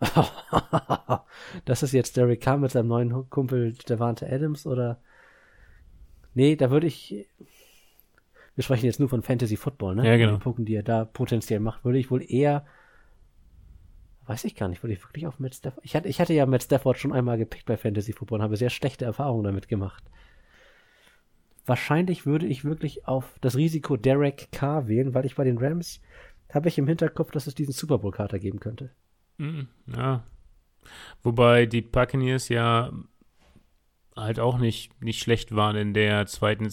[1.64, 5.00] das ist jetzt Derek Carr mit seinem neuen Kumpel Devante Adams oder?
[6.34, 7.26] Nee, da würde ich
[8.54, 10.06] wir sprechen jetzt nur von Fantasy Football, ne?
[10.06, 10.34] Ja, genau.
[10.34, 12.66] Die Punkten, die er da potenziell macht, würde ich wohl eher,
[14.26, 16.46] weiß ich gar nicht, würde ich wirklich auf Matt Stafford, ich hatte, ich hatte ja
[16.46, 20.04] Matt Stafford schon einmal gepickt bei Fantasy Football und habe sehr schlechte Erfahrungen damit gemacht.
[21.64, 26.00] Wahrscheinlich würde ich wirklich auf das Risiko Derek Carr wählen, weil ich bei den Rams
[26.52, 28.90] habe ich im Hinterkopf, dass es diesen Super Bowl Kater geben könnte.
[29.38, 30.24] Mhm, ja.
[31.22, 32.92] Wobei die Buccaneers ja
[34.16, 36.64] halt auch nicht, nicht schlecht waren in der zweiten,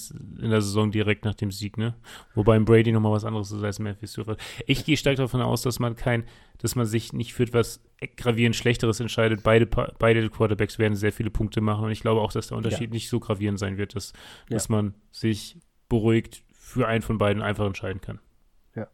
[0.41, 1.95] in der Saison direkt nach dem Sieg, ne?
[2.35, 4.41] Wobei Brady nochmal was anderes ist als Memphis Stafford.
[4.65, 6.25] Ich gehe stark davon aus, dass man kein,
[6.57, 7.81] dass man sich nicht für etwas
[8.17, 9.43] gravierend Schlechteres entscheidet.
[9.43, 12.89] Beide, beide Quarterbacks werden sehr viele Punkte machen und ich glaube auch, dass der Unterschied
[12.89, 12.93] ja.
[12.93, 14.11] nicht so gravierend sein wird, dass,
[14.49, 14.55] ja.
[14.55, 18.19] dass man sich beruhigt für einen von beiden einfach entscheiden kann.
[18.75, 18.87] Ja.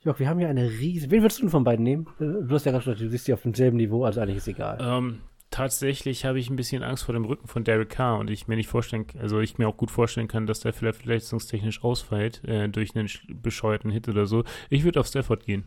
[0.00, 1.10] Joch, wir haben ja eine riesige.
[1.10, 2.08] Wen würdest du denn von beiden nehmen?
[2.18, 4.78] Du hast ja gerade gesagt, du siehst die auf demselben Niveau, also eigentlich ist egal.
[4.80, 5.20] Ähm,
[5.52, 8.56] tatsächlich habe ich ein bisschen Angst vor dem Rücken von Derek Carr und ich mir
[8.56, 12.68] nicht vorstellen, also ich mir auch gut vorstellen kann, dass der vielleicht verletzungstechnisch ausfällt äh,
[12.68, 14.42] durch einen bescheuerten Hit oder so.
[14.70, 15.64] Ich würde auf Stafford gehen.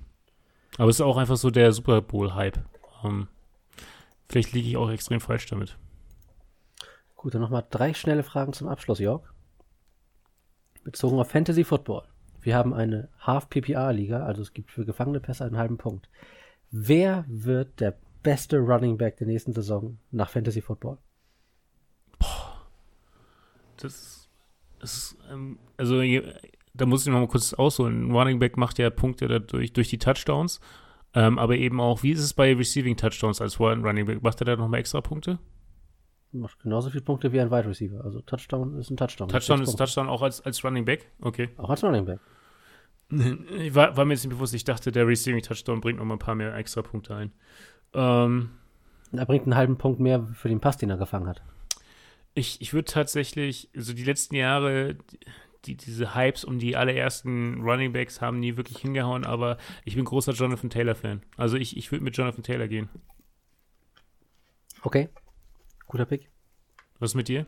[0.78, 2.60] Aber es ist auch einfach so der Super Bowl-Hype.
[3.06, 3.28] Ähm,
[4.28, 5.78] vielleicht liege ich auch extrem falsch damit.
[7.16, 9.22] Gut, dann nochmal drei schnelle Fragen zum Abschluss, Jörg.
[10.84, 12.04] Bezogen auf Fantasy Football.
[12.42, 16.10] Wir haben eine Half-PPA-Liga, also es gibt für gefangene Pässe einen halben Punkt.
[16.70, 20.98] Wer wird der beste Running Back der nächsten Saison nach Fantasy Football?
[22.20, 22.68] Boah.
[23.78, 24.28] Das
[24.82, 26.02] ist, ähm, also
[26.74, 28.08] da muss ich noch mal kurz ausholen.
[28.08, 30.60] Ein Running Back macht ja Punkte dadurch, durch die Touchdowns,
[31.14, 34.24] ähm, aber eben auch, wie ist es bei Receiving Touchdowns als Running Back?
[34.24, 35.40] Macht er da noch mal extra Punkte?
[36.32, 38.04] Macht genauso viele Punkte wie ein Wide Receiver.
[38.04, 39.30] Also Touchdown ist ein Touchdown.
[39.30, 41.12] Touchdown ist Touchdown auch als, als Running Back?
[41.22, 41.50] Okay.
[41.58, 42.20] Auch als Running Back.
[43.08, 46.16] Ich war, war mir jetzt nicht bewusst, ich dachte, der Receiving Touchdown bringt noch mal
[46.16, 47.32] ein paar mehr extra Punkte ein.
[47.96, 48.50] Ähm,
[49.14, 51.42] er bringt einen halben Punkt mehr für den Pass, den er gefangen hat.
[52.34, 54.98] Ich, ich würde tatsächlich, also die letzten Jahre,
[55.64, 60.04] die, diese Hypes um die allerersten Running Backs haben nie wirklich hingehauen, aber ich bin
[60.04, 61.22] großer Jonathan Taylor-Fan.
[61.38, 62.90] Also ich, ich würde mit Jonathan Taylor gehen.
[64.84, 65.10] Okay.
[65.88, 66.30] Guter Pick.
[67.00, 67.48] Was mit dir?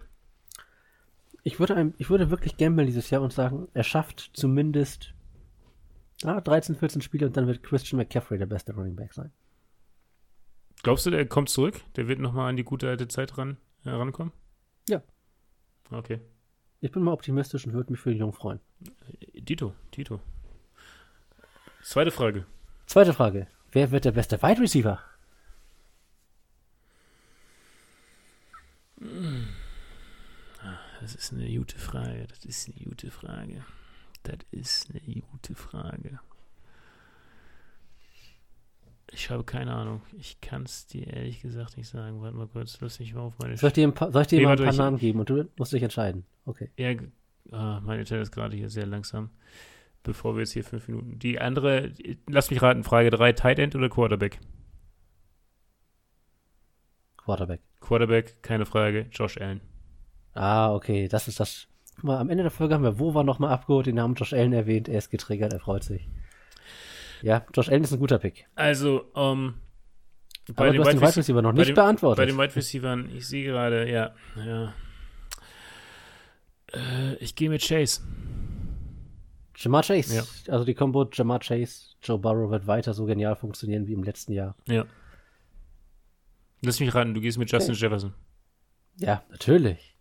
[1.43, 5.13] Ich würde, einem, ich würde wirklich gamblen dieses Jahr und sagen, er schafft zumindest
[6.23, 9.31] ah, 13, 14 Spiele und dann wird Christian McCaffrey der beste Running Back sein.
[10.83, 11.81] Glaubst du, der kommt zurück?
[11.95, 14.31] Der wird nochmal an die gute alte Zeit ran, herankommen?
[14.87, 15.01] Ja.
[15.91, 16.21] Okay.
[16.79, 18.59] Ich bin mal optimistisch und würde mich für den Jungen freuen.
[19.45, 20.21] Tito, Tito.
[21.81, 22.45] Zweite Frage.
[22.85, 23.47] Zweite Frage.
[23.71, 25.01] Wer wird der beste Wide Receiver?
[31.01, 32.27] Das ist eine gute Frage.
[32.27, 33.65] Das ist eine gute Frage.
[34.23, 36.19] Das ist eine gute Frage.
[39.11, 40.01] Ich habe keine Ahnung.
[40.17, 42.21] Ich kann es dir ehrlich gesagt nicht sagen.
[42.21, 43.55] Warte mal kurz, lass mich mal auf meine.
[43.57, 45.29] Soll ich dir, ein paar, soll ich dir Nee, mal ein paar Namen geben und
[45.29, 46.25] du musst dich entscheiden?
[46.45, 46.69] Okay.
[46.77, 46.93] Ja,
[47.51, 49.29] ah, mein Internet ist gerade hier sehr langsam.
[50.03, 51.19] Bevor wir jetzt hier fünf Minuten.
[51.19, 51.91] Die andere,
[52.27, 54.39] lass mich raten, Frage 3, Tight End oder Quarterback?
[57.17, 57.61] Quarterback.
[57.81, 59.61] Quarterback, keine Frage, Josh Allen.
[60.33, 61.07] Ah, okay.
[61.07, 61.67] Das ist das.
[61.95, 64.53] Guck mal, am Ende der Folge haben wir Wova nochmal abgeholt, den Namen Josh Allen
[64.53, 64.87] erwähnt.
[64.87, 66.07] Er ist getriggert, er freut sich.
[67.21, 68.45] Ja, Josh Allen ist ein guter Pick.
[68.55, 69.55] Also, ähm,
[70.55, 72.17] Aber du hast den Wide Wide Receiver noch bei nicht den- beantwortet.
[72.17, 74.73] Bei den Wide Receivern, ich sehe gerade, ja, ja.
[76.73, 78.01] Äh, ich gehe mit Chase.
[79.55, 80.15] Jamar Chase.
[80.15, 80.53] Ja.
[80.53, 84.33] Also die Combo Jamar Chase, Joe Burrow wird weiter so genial funktionieren wie im letzten
[84.33, 84.55] Jahr.
[84.67, 84.85] Ja.
[86.61, 88.13] Lass mich raten, du gehst mit Justin Jefferson.
[88.97, 89.96] Ja, natürlich.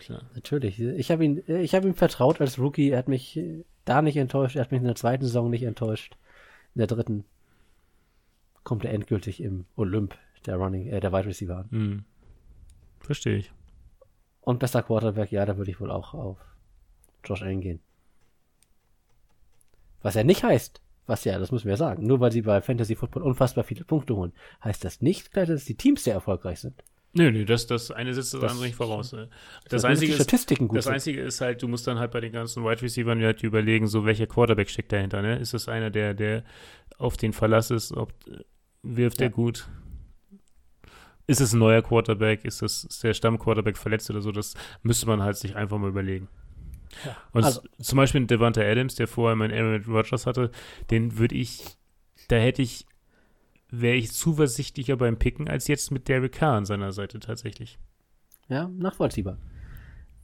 [0.00, 0.22] Klar.
[0.34, 0.80] Natürlich.
[0.80, 2.88] Ich habe ihn, ich habe ihm vertraut als Rookie.
[2.88, 3.38] Er hat mich
[3.84, 4.56] da nicht enttäuscht.
[4.56, 6.16] Er hat mich in der zweiten Saison nicht enttäuscht.
[6.74, 7.24] In der dritten
[8.64, 11.70] kommt er endgültig im Olymp der Running, äh, der Wide Receiver an.
[11.70, 12.04] Hm.
[13.00, 13.52] Verstehe ich.
[14.40, 16.38] Und bester Quarterback, ja, da würde ich wohl auch auf
[17.22, 17.80] Josh Allen gehen.
[20.00, 22.62] Was ja nicht heißt, was ja, das müssen wir ja sagen, nur weil sie bei
[22.62, 24.32] Fantasy Football unfassbar viele Punkte holen,
[24.64, 26.82] heißt das nicht gleich, dass die Teams sehr erfolgreich sind.
[27.12, 29.12] Nö, nö, das, das eine setzt das, Das- andere nicht voraus.
[29.12, 29.28] ne.
[29.64, 30.86] Das Das, Einzige die ist, Statistiken gut das.
[30.86, 34.04] Einzige ist halt, du musst dann halt bei den ganzen Wide Receivern halt überlegen, so
[34.04, 35.36] welcher Quarterback steckt dahinter, ne?
[35.38, 36.44] Ist das einer, der, der
[36.98, 38.12] auf den Verlass ist, ob
[38.82, 39.26] wirft Ja.
[39.26, 39.68] er gut?
[41.26, 42.44] Ist es ein neuer Quarterback?
[42.44, 44.32] Ist das ist der Stammquarterback verletzt oder so?
[44.32, 46.28] Das müsste man halt sich einfach mal überlegen.
[47.04, 50.50] Ja, Und also- zum Beispiel Devante Adams, der vorher mein Aaron Rodgers hatte,
[50.90, 51.62] den würde ich,
[52.28, 52.84] da hätte ich,
[53.70, 57.78] wäre ich zuversichtlicher beim Picken als jetzt mit Derek Carr an seiner Seite tatsächlich.
[58.48, 59.38] Ja, nachvollziehbar.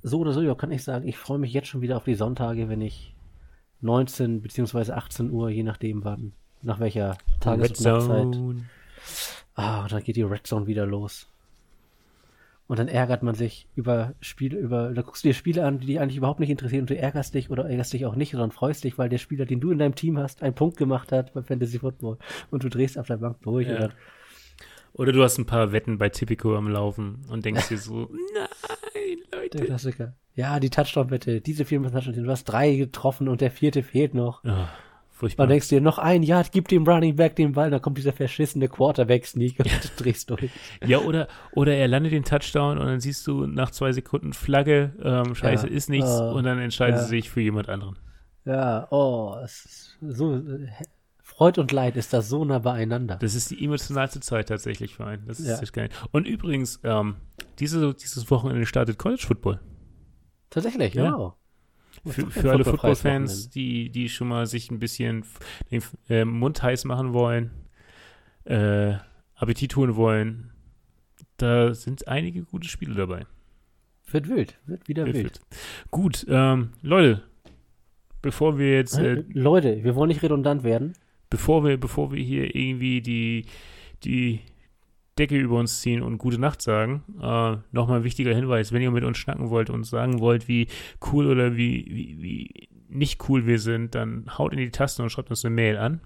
[0.02, 2.14] So oder so, ja, kann ich sagen, ich freue mich jetzt schon wieder auf die
[2.14, 3.14] Sonntage, wenn ich
[3.80, 4.92] 19 bzw.
[4.92, 6.32] 18 Uhr, je nachdem wann,
[6.62, 8.64] nach welcher Tages- und Nachtzeit.
[9.54, 11.28] Ah, dann geht die Red Zone wieder los.
[12.68, 15.86] Und dann ärgert man sich über Spiele, über, da guckst du dir Spiele an, die
[15.86, 18.50] dich eigentlich überhaupt nicht interessieren und du ärgerst dich oder ärgerst dich auch nicht, sondern
[18.50, 21.32] freust dich, weil der Spieler, den du in deinem Team hast, einen Punkt gemacht hat
[21.32, 22.18] beim Fantasy Football
[22.50, 23.90] und du drehst auf der Bank durch Ja.
[24.94, 29.18] Oder du hast ein paar Wetten bei Tipico am Laufen und denkst dir so, nein,
[29.30, 29.58] der Leute.
[29.58, 30.14] Klassiker.
[30.34, 34.14] Ja, die Touchdown-Wette, diese vier müssen Touchdown, du hast drei getroffen und der vierte fehlt
[34.14, 34.42] noch.
[34.44, 34.68] Ah,
[35.16, 35.44] furchtbar.
[35.46, 37.98] Dann denkst du dir, noch ein Jahr, gib dem Running Back den Ball, dann kommt
[37.98, 40.50] dieser verschissene Quarterback-Sneak und du drehst durch.
[40.86, 44.92] Ja, oder, oder er landet den Touchdown und dann siehst du nach zwei Sekunden Flagge,
[45.02, 45.72] ähm, scheiße, Ja.
[45.72, 47.02] ist nichts Ah, und dann entscheidet ja.
[47.02, 47.98] sie sich für jemand anderen.
[48.44, 49.36] Ja, oh,
[50.00, 50.68] so, äh,
[51.22, 53.16] Freud und Leid ist das so nah beieinander.
[53.16, 55.26] Das ist die emotionalste Zeit tatsächlich für einen.
[55.26, 55.58] Das ist Ja.
[55.60, 55.88] echt geil.
[56.12, 57.16] Und übrigens, ähm,
[57.58, 59.60] diese, dieses Wochenende startet College Football.
[60.50, 61.12] Tatsächlich, Ja.
[61.12, 61.32] wow.
[62.06, 65.24] Für, für alle Football-Fans, die, die schon mal sich ein bisschen
[65.70, 67.50] den äh, Mund heiß machen wollen,
[68.44, 68.94] äh,
[69.34, 70.52] Appetit holen wollen,
[71.36, 73.26] da sind einige gute Spiele dabei.
[74.10, 75.24] Wird wild, wird wieder Wird wild.
[75.24, 75.40] wild.
[75.90, 77.22] Gut, ähm, Leute,
[78.22, 80.94] bevor wir jetzt, äh, Leute, wir wollen nicht redundant werden.
[81.28, 83.46] bevor wir, bevor wir hier irgendwie die,
[84.04, 84.40] die
[85.18, 88.90] Decke über uns ziehen und gute Nacht sagen, äh, nochmal ein wichtiger Hinweis, wenn ihr
[88.90, 90.68] mit uns schnacken wollt und sagen wollt, wie
[91.12, 95.10] cool oder wie, wie, wie nicht cool wir sind, dann haut in die Tasten und
[95.10, 96.00] schreibt uns eine Mail an.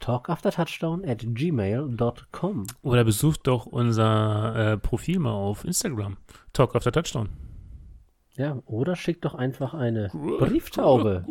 [0.00, 2.66] Talkaftertouchdown at gmail.com.
[2.82, 6.16] Oder besucht doch unser äh, Profil mal auf Instagram.
[6.52, 7.28] Talk After Touchdown.
[8.36, 11.24] Ja, oder schickt doch einfach eine Brieftaube.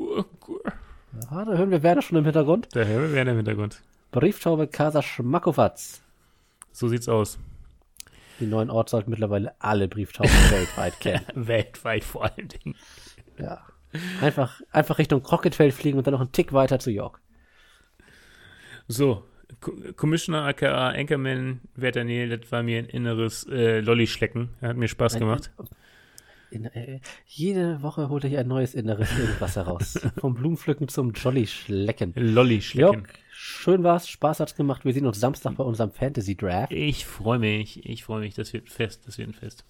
[1.30, 2.74] Ja, da hören wir Werner schon im Hintergrund.
[2.74, 3.82] Der Herr wäre im Hintergrund.
[4.12, 6.03] Brieftaube Casa Schmackowatz.
[6.74, 7.40] So sieht's aus.
[8.40, 11.26] Den neuen Ort sollten mittlerweile alle Brieftauben weltweit kennen.
[11.36, 12.76] Weltweit vor allen Dingen.
[13.38, 13.62] Ja.
[14.22, 17.22] Einfach, einfach Richtung Crockettfeld fliegen und dann noch einen Tick weiter zu York.
[18.88, 19.24] So,
[19.62, 24.50] Co Commissioner aka Anchorman Werter Neil, das war mir ein inneres äh, Lolli-Schlecken.
[24.62, 25.52] Hat mir Spaß gemacht.
[26.54, 30.00] In, äh, jede Woche holte ich ein neues inneres irgendwas heraus.
[30.18, 32.14] Vom Blumenpflücken zum Jolly-Schlecken.
[32.16, 33.08] Lolli Jörg, schlecken.
[33.32, 34.86] schön war's, Spaß hat's gemacht.
[34.86, 36.72] Wir sehen uns Samstag bei unserem Fantasy-Draft.
[36.72, 39.66] Ich freue mich, ich freue mich, das wird ein Fest, das wird ein Fest.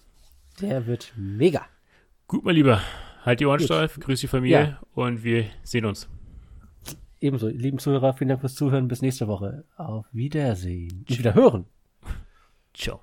[0.60, 1.66] Der wird mega.
[2.28, 2.80] Gut, mein Lieber,
[3.24, 3.66] halt die Ohren Gut.
[3.66, 4.80] steif, grüß die Familie Ja.
[4.94, 6.08] und wir sehen uns.
[7.20, 8.86] Ebenso, lieben Zuhörer, vielen Dank fürs Zuhören.
[8.86, 9.64] Bis nächste Woche.
[9.78, 11.06] Auf Wiedersehen.
[11.08, 11.64] Und wieder hören.
[12.74, 13.00] Ciao.